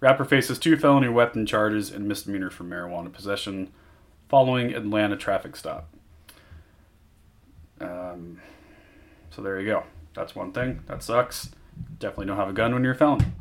[0.00, 3.70] Rapper faces two felony weapon charges and misdemeanor for marijuana possession
[4.28, 5.88] following Atlanta traffic stop.
[7.80, 8.40] Um,
[9.30, 9.84] so there you go.
[10.14, 10.82] That's one thing.
[10.86, 11.50] That sucks.
[11.98, 13.34] Definitely don't have a gun when you're a felon.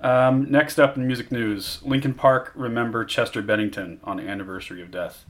[0.00, 5.24] Um, next up in music news, Linkin Park remember Chester Bennington on anniversary of death.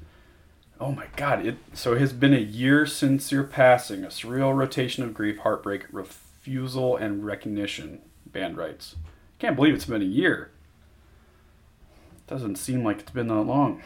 [0.79, 1.45] Oh my God!
[1.47, 4.05] It so it has been a year since your passing.
[4.05, 8.03] A surreal rotation of grief, heartbreak, refusal, and recognition.
[8.27, 8.97] Band writes.
[9.39, 10.51] Can't believe it's been a year.
[12.27, 13.83] Doesn't seem like it's been that long.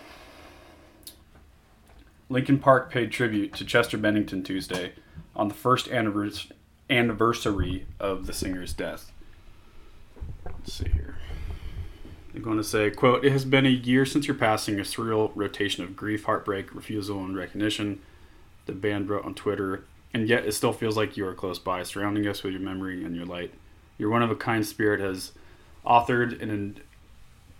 [2.28, 4.93] Linkin Park paid tribute to Chester Bennington Tuesday
[5.34, 6.51] on the first annivers-
[6.88, 9.12] anniversary of the singer's death.
[10.45, 11.18] Let's see here.
[12.33, 15.33] They're going to say, quote, It has been a year since your passing, a surreal
[15.35, 18.01] rotation of grief, heartbreak, refusal, and recognition.
[18.66, 21.83] The band wrote on Twitter, and yet it still feels like you are close by,
[21.83, 23.53] surrounding us with your memory and your light.
[23.99, 25.33] Your one of a kind spirit has
[25.85, 26.81] authored an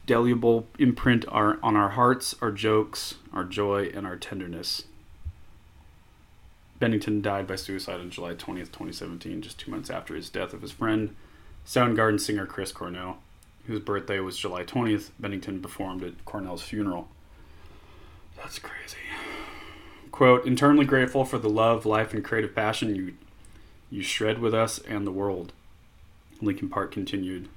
[0.07, 4.85] indelible imprint our, on our hearts, our jokes, our joy, and our tenderness.
[6.79, 10.63] Bennington died by suicide on July 20th, 2017, just two months after his death of
[10.63, 11.15] his friend,
[11.67, 13.19] Soundgarden singer Chris Cornell,
[13.67, 15.11] whose birthday was July 20th.
[15.19, 17.09] Bennington performed at Cornell's funeral.
[18.37, 18.97] That's crazy.
[20.11, 23.15] Quote, internally grateful for the love, life, and creative passion you
[23.91, 25.53] you shred with us and the world.
[26.41, 27.49] Linkin Park continued,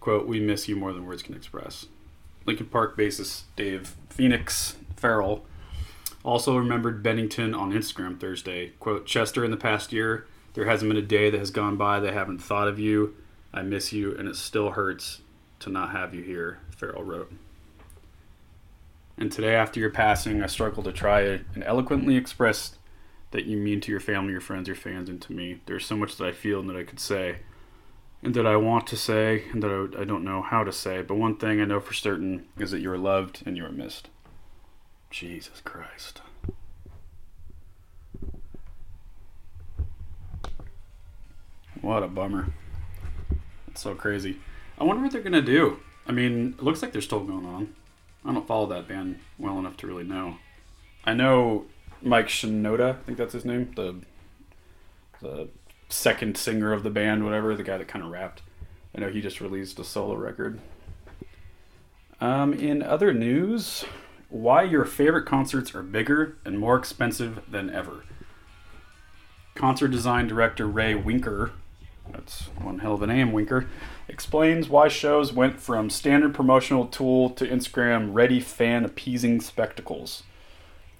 [0.00, 1.86] quote, We miss you more than words can express.
[2.44, 5.44] Linkin Park bassist Dave Phoenix Farrell
[6.24, 8.72] also remembered Bennington on Instagram Thursday.
[8.80, 12.00] Quote, Chester, in the past year, there hasn't been a day that has gone by
[12.00, 13.14] that I haven't thought of you.
[13.54, 15.20] I miss you, and it still hurts
[15.66, 17.32] to not have you here, Farrell wrote.
[19.18, 22.78] And today, after your passing, I struggle to try and eloquently express
[23.32, 25.60] that you mean to your family, your friends, your fans, and to me.
[25.66, 27.38] There's so much that I feel and that I could say,
[28.22, 31.02] and that I want to say, and that I, don't know how to say.
[31.02, 33.72] But one thing I know for certain is that you are loved and you are
[33.72, 34.08] missed.
[35.10, 36.22] Jesus Christ.
[41.80, 42.52] What a bummer.
[43.68, 44.38] It's so crazy.
[44.78, 45.78] I wonder what they're gonna do.
[46.06, 47.74] I mean, it looks like they're still going on.
[48.24, 50.36] I don't follow that band well enough to really know.
[51.04, 51.66] I know
[52.02, 53.96] Mike Shinoda, I think that's his name, the
[55.20, 55.48] the
[55.88, 58.42] second singer of the band, whatever, the guy that kind of rapped.
[58.94, 60.60] I know he just released a solo record.
[62.20, 63.84] Um, in other news,
[64.28, 68.04] why your favorite concerts are bigger and more expensive than ever.
[69.54, 71.52] Concert design director Ray Winker,
[72.12, 73.66] that's one hell of a name, Winker,
[74.08, 80.22] explains why shows went from standard promotional tool to Instagram ready fan appeasing spectacles.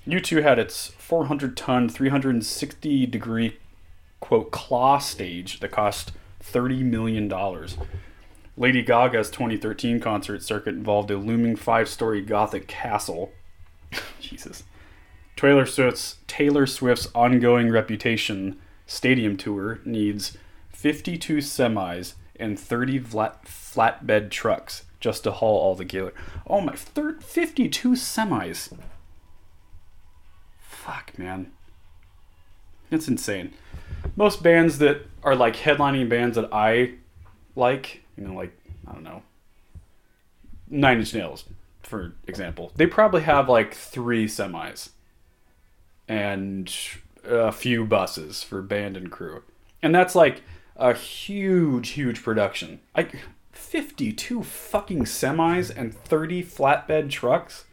[0.07, 3.57] U2 had its 400 ton, 360 degree,
[4.21, 7.29] quote, claw stage that cost $30 million.
[8.57, 13.33] Lady Gaga's 2013 concert circuit involved a looming five story Gothic castle.
[14.21, 14.63] Jesus.
[15.35, 20.39] Taylor Swift's, Taylor Swift's ongoing reputation stadium tour needs
[20.87, 26.13] 52 semis and 30 flat, flatbed trucks just to haul all the gear.
[26.47, 28.73] Oh my, thir- 52 semis.
[30.61, 31.51] Fuck, man.
[32.89, 33.53] It's insane.
[34.15, 36.95] Most bands that are like headlining bands that I
[37.57, 38.57] like, you know, like,
[38.87, 39.25] I don't know,
[40.71, 41.47] Nine Inch Nails,
[41.83, 44.91] for example, they probably have like three semis
[46.07, 46.73] and
[47.25, 49.43] a few buses for band and crew.
[49.83, 50.43] And that's like
[50.79, 52.81] a huge, huge production.
[52.97, 53.17] Like
[53.53, 57.65] 52 fucking semis and 30 flatbed trucks.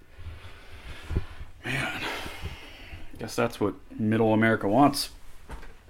[1.65, 5.09] Man, I guess that's what middle America wants.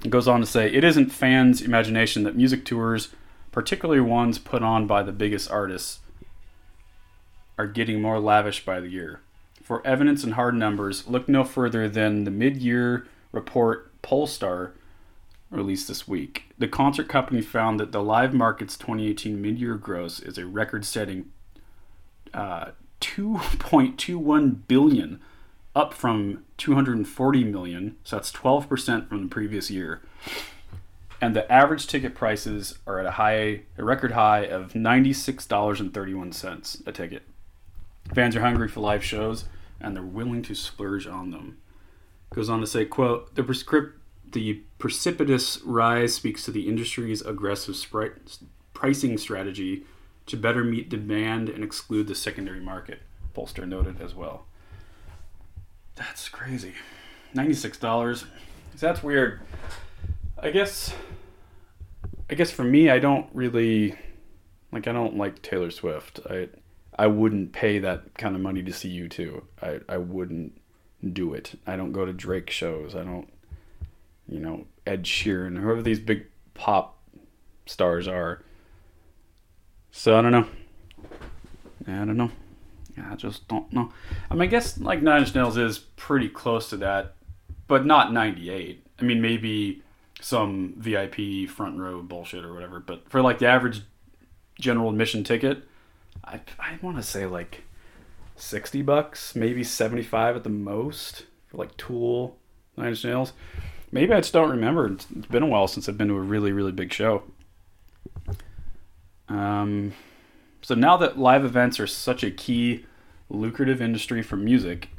[0.03, 3.09] It goes on to say it isn't fans' imagination that music tours,
[3.51, 5.99] particularly ones put on by the biggest artists,
[7.57, 9.22] are getting more lavish by the year.
[9.61, 14.72] For evidence and hard numbers, look no further than the mid year report Pollstar
[15.54, 16.45] released this week.
[16.58, 20.86] The concert company found that the live market's 2018 mid year gross is a record
[20.86, 21.32] setting
[22.34, 25.20] uh, 2.21 billion
[25.76, 30.01] up from 240 million so that's 12% from the previous year.
[31.22, 36.91] And the average ticket prices are at a high a record high of $96.31 a
[36.91, 37.24] ticket.
[38.14, 39.45] Fans are hungry for live shows
[39.80, 41.58] and they're willing to splurge on them.
[42.34, 43.99] Goes on to say quote the prescript
[44.34, 48.40] the precipitous rise speaks to the industry's aggressive sprite,
[48.74, 49.86] pricing strategy
[50.26, 53.02] to better meet demand and exclude the secondary market
[53.36, 54.46] Pollstar noted as well
[55.96, 56.74] that's crazy.
[57.34, 58.26] Ninety-six dollars.
[58.80, 59.42] That's weird.
[60.38, 60.94] I guess.
[62.30, 63.96] I guess for me, I don't really
[64.72, 64.88] like.
[64.88, 66.20] I don't like Taylor Swift.
[66.30, 66.50] I
[66.98, 69.44] I wouldn't pay that kind of money to see U2.
[69.62, 70.60] I I wouldn't
[71.12, 71.60] do it.
[71.68, 72.96] I don't go to Drake shows.
[72.96, 73.32] I don't.
[74.28, 76.97] You know Ed Sheeran, whoever these big pop
[77.65, 78.43] stars are.
[79.91, 80.47] So I don't know.
[81.88, 82.32] I don't know.
[83.01, 83.91] I just don't know.
[84.30, 87.15] I mean, I guess like Nine Inch Nails is pretty close to that,
[87.67, 88.86] but not 98.
[88.99, 89.82] I mean, maybe
[90.21, 92.80] some VIP front row bullshit or whatever.
[92.80, 93.82] But for like the average
[94.59, 95.63] general admission ticket,
[96.24, 97.63] I I want to say like
[98.36, 102.38] 60 bucks, maybe 75 at the most for like Tool,
[102.78, 103.34] Nine Inch Nails.
[103.94, 104.88] Maybe I just don't remember.
[104.88, 107.24] It's been a while since I've been to a really really big show.
[109.30, 109.94] Um.
[110.64, 112.86] So now that live events are such a key,
[113.30, 114.89] lucrative industry for music,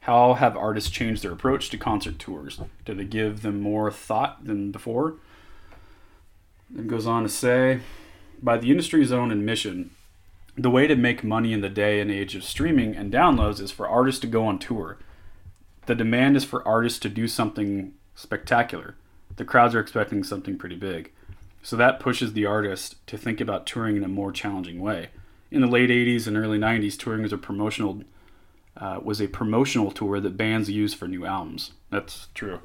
[0.00, 2.60] how have artists changed their approach to concert tours?
[2.86, 5.16] Do they give them more thought than before?
[6.74, 7.80] It goes on to say,
[8.40, 9.90] by the industry's own admission,
[10.56, 13.72] the way to make money in the day and age of streaming and downloads is
[13.72, 14.96] for artists to go on tour.
[15.86, 18.96] The demand is for artists to do something spectacular.
[19.36, 21.12] The crowds are expecting something pretty big.
[21.62, 25.08] So that pushes the artist to think about touring in a more challenging way.
[25.50, 28.02] In the late 80s and early 90s, touring was a promotional
[28.76, 31.72] uh, was a promotional tour that bands used for new albums.
[31.90, 32.60] That's true.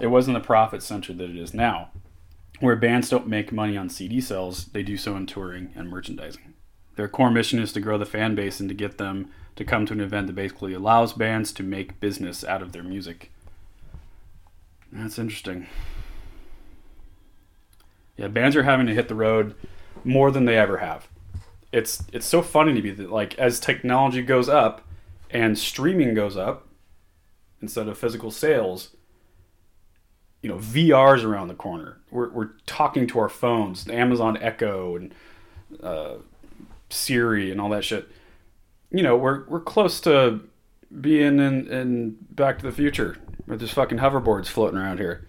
[0.00, 1.90] It wasn't the profit center that it is now.
[2.60, 6.54] where bands don't make money on CD sales, they do so in touring and merchandising.
[6.96, 9.86] Their core mission is to grow the fan base and to get them to come
[9.86, 13.32] to an event that basically allows bands to make business out of their music.
[14.94, 15.66] That's interesting.
[18.16, 19.56] Yeah, bands are having to hit the road
[20.04, 21.08] more than they ever have.
[21.72, 24.82] It's it's so funny to me that like as technology goes up
[25.30, 26.68] and streaming goes up
[27.60, 28.94] instead of physical sales,
[30.42, 31.98] you know, VR's around the corner.
[32.12, 35.14] We're we're talking to our phones, the Amazon Echo and
[35.82, 36.16] uh,
[36.88, 38.08] Siri and all that shit.
[38.92, 40.38] You know, we're we're close to
[41.00, 45.28] being in, in Back to the Future this fucking hoverboards floating around here.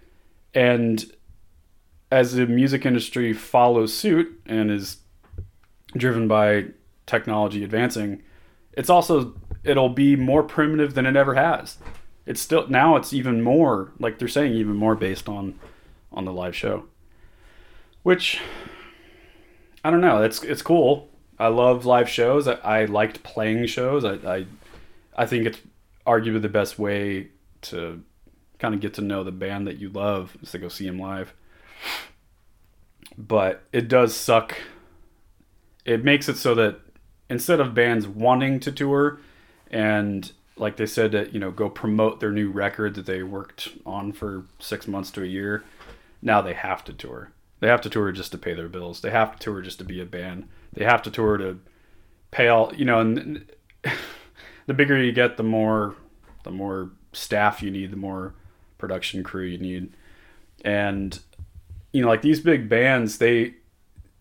[0.53, 1.05] And
[2.11, 4.97] as the music industry follows suit and is
[5.97, 6.67] driven by
[7.05, 8.23] technology advancing,
[8.73, 11.77] it's also it'll be more primitive than it ever has.
[12.25, 15.59] It's still now it's even more like they're saying even more based on
[16.11, 16.85] on the live show.
[18.03, 18.39] Which
[19.83, 21.09] I don't know, it's it's cool.
[21.37, 22.47] I love live shows.
[22.47, 24.05] I, I liked playing shows.
[24.05, 24.45] I, I
[25.17, 25.59] I think it's
[26.07, 27.29] arguably the best way
[27.69, 28.03] to
[28.59, 30.99] kind of get to know the band that you love is to go see them
[30.99, 31.33] live.
[33.17, 34.55] But it does suck.
[35.85, 36.79] It makes it so that
[37.29, 39.19] instead of bands wanting to tour
[39.71, 43.69] and like they said that you know go promote their new record that they worked
[43.85, 45.63] on for six months to a year,
[46.21, 47.31] now they have to tour.
[47.59, 49.01] They have to tour just to pay their bills.
[49.01, 50.47] They have to tour just to be a band.
[50.73, 51.59] They have to tour to
[52.31, 53.45] pay all you know and
[54.65, 55.95] the bigger you get the more
[56.43, 58.33] the more staff you need the more
[58.77, 59.93] production crew you need.
[60.63, 61.19] And
[61.91, 63.55] you know like these big bands they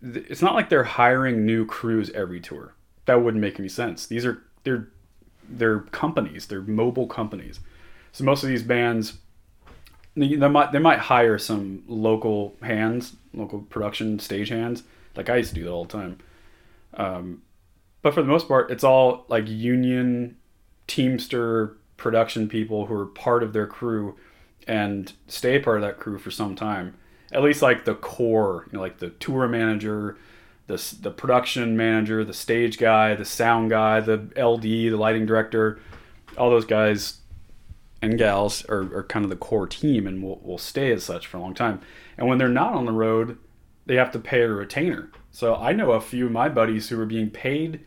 [0.02, 2.74] it's not like they're hiring new crews every tour.
[3.06, 4.06] That wouldn't make any sense.
[4.06, 4.88] These are they're
[5.48, 6.46] they're companies.
[6.46, 7.60] They're mobile companies.
[8.12, 9.14] So most of these bands
[10.16, 14.84] they they might they might hire some local hands local production stage hands
[15.16, 16.18] like i used to do that all the time.
[16.96, 17.42] Um,
[18.02, 20.36] but for the most part, it's all like union
[20.86, 24.16] teamster production people who are part of their crew
[24.66, 26.96] and stay part of that crew for some time.
[27.32, 30.16] At least like the core, you know, like the tour manager,
[30.66, 35.80] the the production manager, the stage guy, the sound guy, the LD, the lighting director,
[36.38, 37.18] all those guys
[38.02, 41.26] and gals are, are kind of the core team and will, will stay as such
[41.26, 41.80] for a long time.
[42.18, 43.38] And when they're not on the road,
[43.86, 45.10] they have to pay a retainer.
[45.30, 47.80] So I know a few of my buddies who are being paid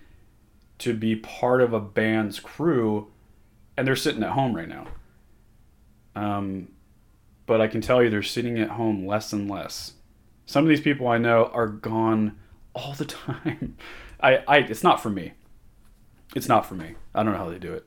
[0.80, 3.08] to be part of a band's crew,
[3.78, 4.88] and they're sitting at home right now.
[6.15, 6.69] Um,
[7.45, 9.93] but I can tell you they're sitting at home less and less.
[10.45, 12.38] Some of these people I know are gone
[12.73, 13.78] all the time.
[14.19, 15.34] I, I it's not for me.
[16.36, 16.95] It's not for me.
[17.13, 17.86] I don't know how they do it.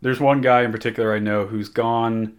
[0.00, 2.36] There's one guy in particular I know who's gone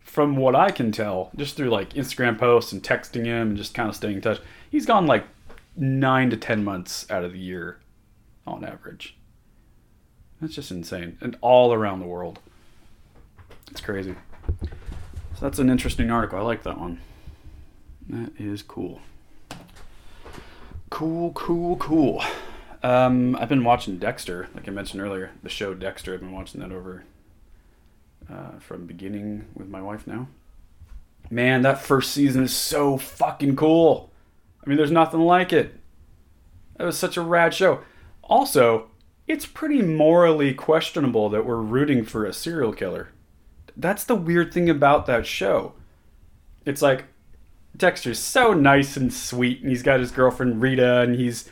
[0.00, 3.74] from what I can tell, just through like Instagram posts and texting him and just
[3.74, 4.40] kind of staying in touch,
[4.70, 5.24] he's gone like
[5.76, 7.78] nine to ten months out of the year
[8.46, 9.16] on average.
[10.42, 11.16] That's just insane.
[11.20, 12.40] And all around the world.
[13.70, 14.16] It's crazy.
[14.60, 16.36] So that's an interesting article.
[16.36, 17.00] I like that one.
[18.08, 19.00] That is cool.
[20.90, 22.24] Cool, cool, cool.
[22.82, 26.12] Um, I've been watching Dexter, like I mentioned earlier, the show Dexter.
[26.12, 27.04] I've been watching that over
[28.28, 30.26] uh, from beginning with my wife now.
[31.30, 34.10] Man, that first season is so fucking cool.
[34.64, 35.78] I mean, there's nothing like it.
[36.78, 37.82] That was such a rad show.
[38.24, 38.88] Also,
[39.32, 43.08] it's pretty morally questionable that we're rooting for a serial killer.
[43.76, 45.72] That's the weird thing about that show.
[46.66, 47.06] It's like
[47.76, 51.48] Dexter's so nice and sweet, and he's got his girlfriend Rita, and he's,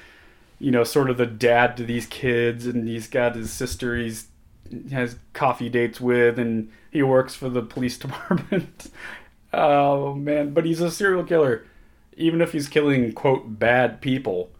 [0.58, 4.28] you know, sort of the dad to these kids, and he's got his sister he's
[4.92, 8.90] has coffee dates with, and he works for the police department.
[9.52, 11.64] oh man, but he's a serial killer.
[12.16, 14.50] Even if he's killing quote bad people,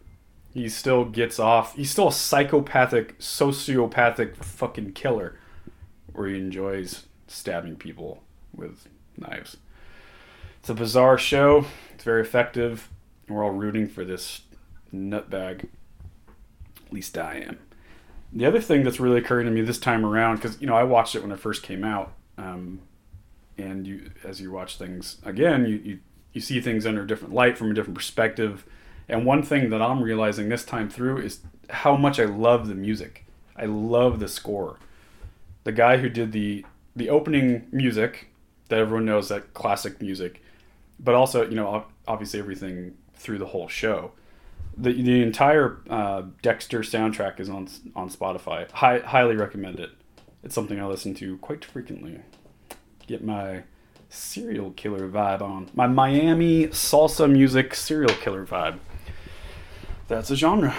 [0.53, 1.77] he still gets off.
[1.77, 5.39] He's still a psychopathic, sociopathic fucking killer,
[6.13, 8.23] where he enjoys stabbing people
[8.55, 9.57] with knives.
[10.59, 11.67] It's a bizarre show.
[11.95, 12.89] It's very effective.
[13.29, 14.43] We're all rooting for this
[14.93, 15.69] nutbag.
[16.87, 17.59] At least I am.
[18.33, 20.83] The other thing that's really occurring to me this time around, because you know I
[20.83, 22.81] watched it when it first came out, um,
[23.57, 25.99] and you as you watch things again, you, you
[26.33, 28.65] you see things under a different light from a different perspective.
[29.11, 32.77] And one thing that I'm realizing this time through is how much I love the
[32.77, 33.27] music.
[33.57, 34.79] I love the score.
[35.65, 36.65] The guy who did the
[36.97, 38.29] the opening music
[38.69, 40.43] that everyone knows that classic music,
[40.99, 44.13] but also you know obviously everything through the whole show.
[44.77, 48.71] The the entire uh, Dexter soundtrack is on on Spotify.
[48.71, 49.91] Hi, highly recommend it.
[50.45, 52.21] It's something I listen to quite frequently.
[53.09, 53.65] Get my
[54.09, 55.69] serial killer vibe on.
[55.75, 58.79] My Miami salsa music serial killer vibe.
[60.11, 60.75] That's a genre.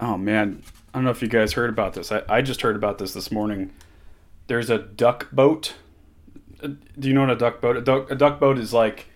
[0.00, 2.10] Oh man, I don't know if you guys heard about this.
[2.10, 3.70] I, I just heard about this this morning.
[4.48, 5.74] There's a duck boat.
[6.60, 7.76] Uh, Do you know what a duck boat?
[7.76, 9.06] A duck, a duck boat is like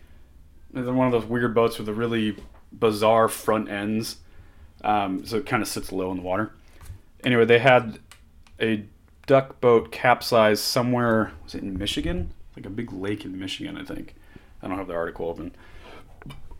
[0.70, 2.36] one of those weird boats with a really
[2.70, 4.18] bizarre front ends.
[4.84, 6.52] Um, so it kind of sits low in the water.
[7.24, 7.98] Anyway, they had
[8.60, 8.84] a
[9.26, 11.32] duck boat capsize somewhere.
[11.42, 12.32] Was it in Michigan?
[12.54, 14.14] Like a big lake in Michigan, I think.
[14.62, 15.56] I don't have the article open.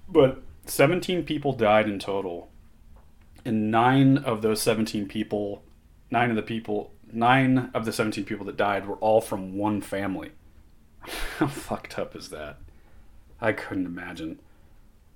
[0.08, 2.50] But 17 people died in total.
[3.44, 5.62] And nine of those 17 people,
[6.10, 9.80] nine of the people, nine of the 17 people that died were all from one
[9.80, 10.30] family.
[11.38, 12.58] How fucked up is that?
[13.40, 14.38] I couldn't imagine.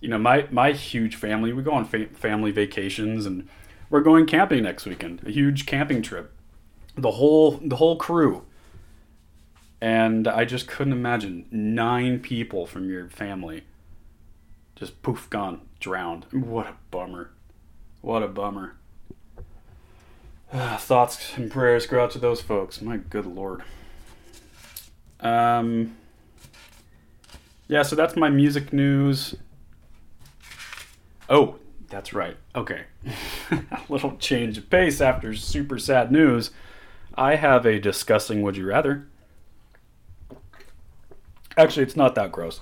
[0.00, 3.48] You know, my my huge family, we go on fa- family vacations and
[3.88, 5.22] we're going camping next weekend.
[5.24, 6.32] A huge camping trip.
[6.96, 8.44] The whole the whole crew.
[9.80, 13.62] And I just couldn't imagine nine people from your family
[14.76, 16.26] just poof gone, drowned.
[16.30, 17.30] What a bummer.
[18.02, 18.76] What a bummer.
[20.52, 22.80] Ah, thoughts and prayers go out to those folks.
[22.80, 23.62] My good lord.
[25.18, 25.96] Um
[27.68, 29.34] yeah, so that's my music news.
[31.28, 31.56] Oh,
[31.88, 32.36] that's right.
[32.54, 32.84] Okay.
[33.50, 36.50] a little change of pace after super sad news.
[37.14, 39.08] I have a disgusting would you rather.
[41.56, 42.60] Actually, it's not that gross.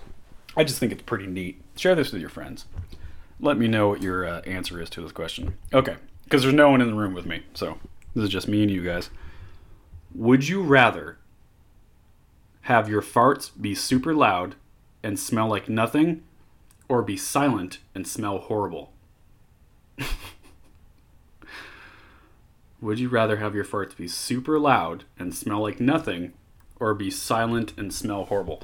[0.57, 1.61] I just think it's pretty neat.
[1.77, 2.67] Share this with your friends.
[3.41, 5.59] Let me know what your uh, answer is to this question.
[5.73, 7.79] Okay, because there's no one in the room with me, so
[8.15, 9.11] this is just me and you guys.
[10.15, 11.19] Would you rather
[12.63, 14.55] have your farts be super loud
[15.03, 16.23] and smell like nothing,
[16.89, 18.93] or be silent and smell horrible?
[22.81, 26.33] Would you rather have your farts be super loud and smell like nothing,
[26.79, 28.63] or be silent and smell horrible?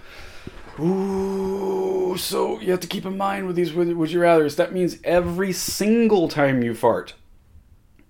[0.78, 4.56] Ooh, so you have to keep in mind with these would, you rather's.
[4.56, 7.14] That means every single time you fart,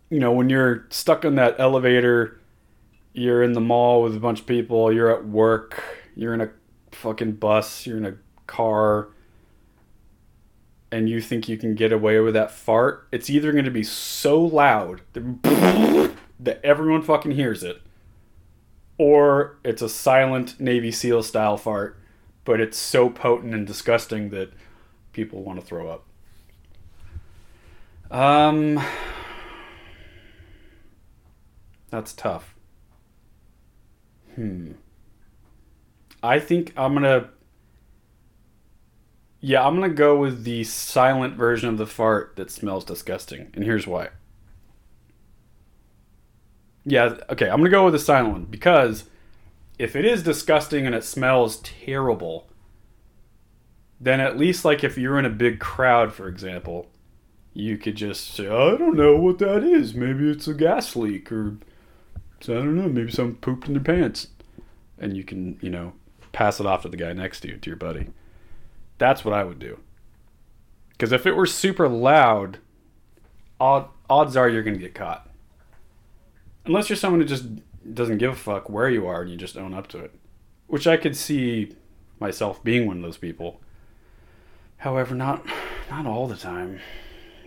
[0.09, 2.41] you know, when you're stuck in that elevator,
[3.13, 5.83] you're in the mall with a bunch of people, you're at work,
[6.15, 6.51] you're in a
[6.93, 9.09] fucking bus, you're in a car,
[10.93, 13.85] and you think you can get away with that fart, it's either going to be
[13.85, 17.81] so loud that, that everyone fucking hears it,
[18.99, 22.00] or it's a silent Navy SEAL style fart,
[22.45, 24.53] but it's so potent and disgusting that
[25.13, 26.05] people want to throw up.
[28.11, 28.83] Um,
[31.91, 32.55] that's tough.
[34.35, 34.73] Hmm.
[36.23, 37.31] I think I'm gonna.
[39.41, 43.65] Yeah, I'm gonna go with the silent version of the fart that smells disgusting, and
[43.65, 44.09] here's why.
[46.85, 49.05] Yeah, okay, I'm gonna go with the silent one because
[49.81, 52.47] if it is disgusting and it smells terrible,
[53.99, 56.87] then at least like if you're in a big crowd, for example,
[57.55, 59.95] you could just say, I don't know what that is.
[59.95, 61.57] Maybe it's a gas leak or
[62.43, 64.29] I don't know, maybe someone pooped in their pants.
[64.99, 65.95] And you can, you know,
[66.31, 68.09] pass it off to the guy next to you, to your buddy.
[68.99, 69.81] That's what I would do.
[70.91, 72.59] Because if it were super loud,
[73.59, 75.27] odd, odds are you're going to get caught.
[76.67, 77.47] Unless you're someone who just
[77.95, 80.15] doesn't give a fuck where you are and you just own up to it.
[80.67, 81.75] Which I could see
[82.19, 83.61] myself being one of those people.
[84.79, 85.45] However, not
[85.91, 86.81] not all the time.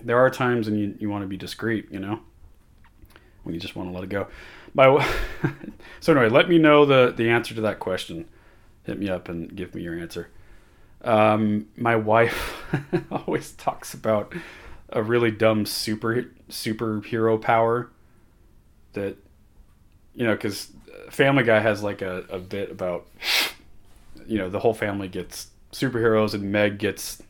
[0.03, 2.19] There are times when you, you want to be discreet, you know?
[3.43, 4.27] When you just want to let it go.
[4.73, 4.85] My,
[6.01, 8.25] so anyway, let me know the, the answer to that question.
[8.83, 10.29] Hit me up and give me your answer.
[11.03, 12.63] Um, my wife
[13.11, 14.33] always talks about
[14.89, 17.89] a really dumb super superhero power
[18.93, 19.17] that
[20.15, 20.69] you know because
[21.09, 23.07] Family Guy has like a, a bit about
[24.27, 27.21] you know the whole family gets superheroes and Meg gets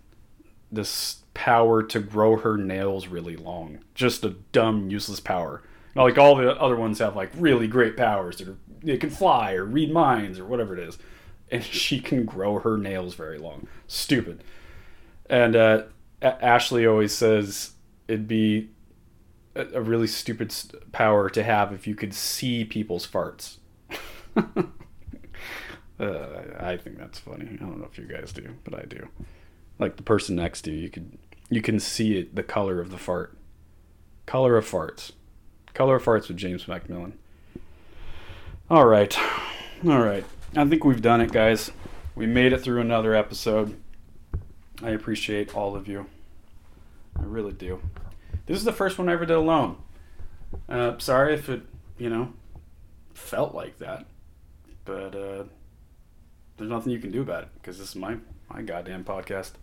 [0.72, 3.80] this power to grow her nails really long.
[3.96, 5.62] Just a dumb, useless power.
[5.96, 8.42] Now, like all the other ones have like really great powers.
[8.42, 10.98] Or they can fly or read minds or whatever it is,
[11.52, 13.68] and she can grow her nails very long.
[13.88, 14.44] Stupid.
[15.30, 15.84] And uh,
[16.22, 17.72] Ashley always says
[18.08, 18.70] it'd be
[19.56, 20.54] a, a really stupid
[20.92, 23.58] power to have if you could see people's farts.
[24.38, 24.64] uh,
[26.60, 27.48] I think that's funny.
[27.52, 29.10] I don't know if you guys do, but I do.
[29.80, 31.18] Like the person next to you, you could
[31.50, 33.38] you can see it, the color of the fart.
[34.26, 35.12] Color of farts.
[35.74, 37.18] Color of farts with James Macmillan.
[38.70, 39.18] All right,
[39.86, 40.24] all right.
[40.56, 41.72] I think we've done it, guys.
[42.16, 43.78] We made it through another episode.
[44.82, 46.06] I appreciate all of you.
[47.20, 47.82] I really do.
[48.46, 49.78] This is the first one I ever did alone.
[50.68, 51.62] Uh, sorry if it,
[51.98, 52.34] you know,
[53.14, 54.06] felt like that.
[54.86, 55.44] But uh,
[56.58, 58.18] there's nothing you can do about it because this is my
[58.50, 59.54] my goddamn podcast.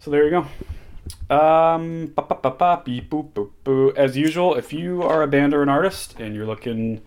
[0.00, 1.34] So there you go.
[1.34, 3.92] Um, ba, ba, ba, beep, boop, boop, boo.
[3.96, 7.02] As usual, if you are a band or an artist and you're looking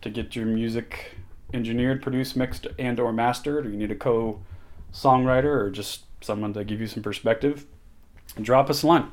[0.00, 1.12] to get your music
[1.52, 6.64] engineered, produced, mixed, and or mastered, or you need a co-songwriter or just someone to
[6.64, 7.66] give you some perspective,
[8.40, 9.10] drop us a line.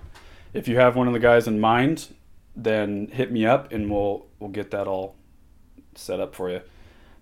[0.54, 2.14] If you have one of the guys in mind,
[2.56, 5.16] then hit me up and we'll we'll get that all
[5.96, 6.62] set up for you.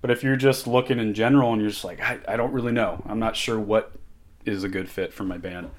[0.01, 2.71] But if you're just looking in general and you're just like, I, I don't really
[2.71, 3.93] know, I'm not sure what
[4.45, 5.71] is a good fit for my band,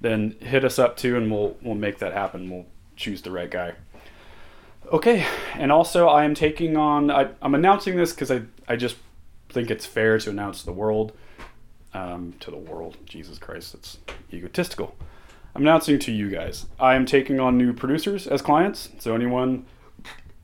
[0.00, 2.50] then hit us up too and we'll we'll make that happen.
[2.50, 2.66] We'll
[2.96, 3.74] choose the right guy.
[4.92, 7.10] Okay, and also I am taking on.
[7.10, 8.96] I, I'm announcing this because I I just
[9.48, 11.12] think it's fair to announce the world,
[11.94, 12.96] um, to the world.
[13.04, 13.98] Jesus Christ, it's
[14.32, 14.94] egotistical.
[15.56, 16.66] I'm announcing to you guys.
[16.78, 18.90] I am taking on new producers as clients.
[18.98, 19.64] So anyone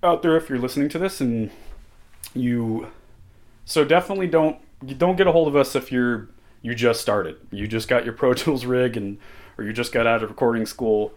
[0.02, 1.50] out there, if you're listening to this and
[2.34, 2.88] you,
[3.66, 6.28] so definitely don't you don't get a hold of us if you're
[6.62, 7.36] you just started.
[7.50, 9.18] You just got your Pro Tools rig and
[9.58, 11.12] or you just got out of recording school.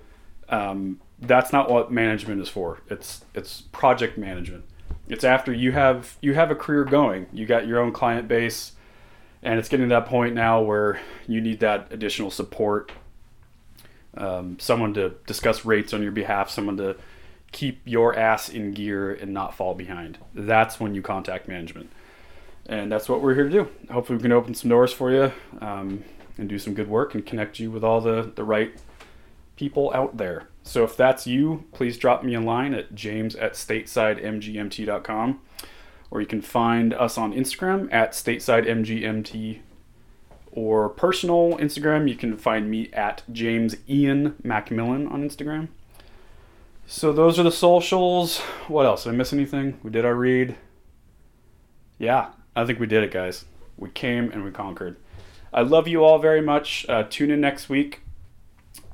[0.50, 2.82] Um, that's not what management is for.
[2.90, 4.66] It's it's project management.
[5.08, 7.28] It's after you have you have a career going.
[7.32, 8.74] You got your own client base,
[9.42, 12.92] and it's getting to that point now where you need that additional support.
[14.18, 16.50] Um, someone to discuss rates on your behalf.
[16.50, 16.96] Someone to
[17.52, 20.18] keep your ass in gear and not fall behind.
[20.34, 21.90] That's when you contact management,
[22.66, 23.68] and that's what we're here to do.
[23.92, 25.32] Hopefully, we can open some doors for you
[25.62, 26.04] um,
[26.38, 28.74] and do some good work and connect you with all the the right
[29.56, 30.50] people out there.
[30.64, 35.40] So if that's you, please drop me a line at james at statesidemgmt.com
[36.12, 39.60] or you can find us on Instagram at statesidemgmt
[40.56, 45.68] or personal Instagram, you can find me at James Ian Macmillan on Instagram.
[46.88, 48.40] So those are the socials.
[48.68, 49.04] What else?
[49.04, 49.80] Did I miss anything?
[49.84, 50.56] We did our read.
[52.00, 53.46] Yeah, I think we did it, guys.
[53.78, 54.98] We came and we conquered.
[55.54, 56.86] I love you all very much.
[56.90, 58.02] Uh, tune in next week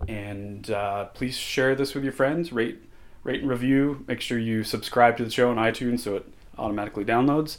[0.07, 2.79] and uh, please share this with your friends rate
[3.23, 6.25] rate and review make sure you subscribe to the show on itunes so it
[6.57, 7.57] automatically downloads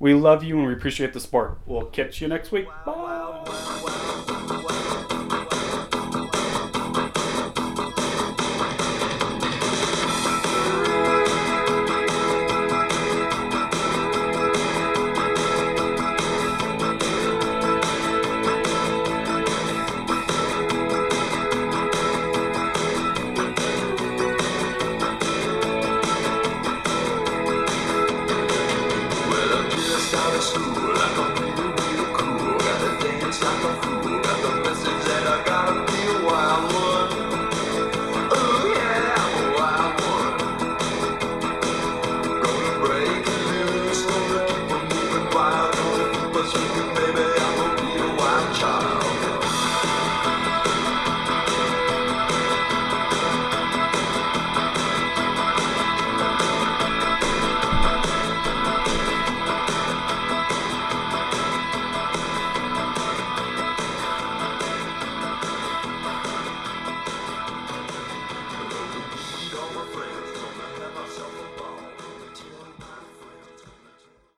[0.00, 1.58] we love you and we appreciate the support.
[1.66, 2.66] We'll catch you next week.
[2.86, 4.34] Bye.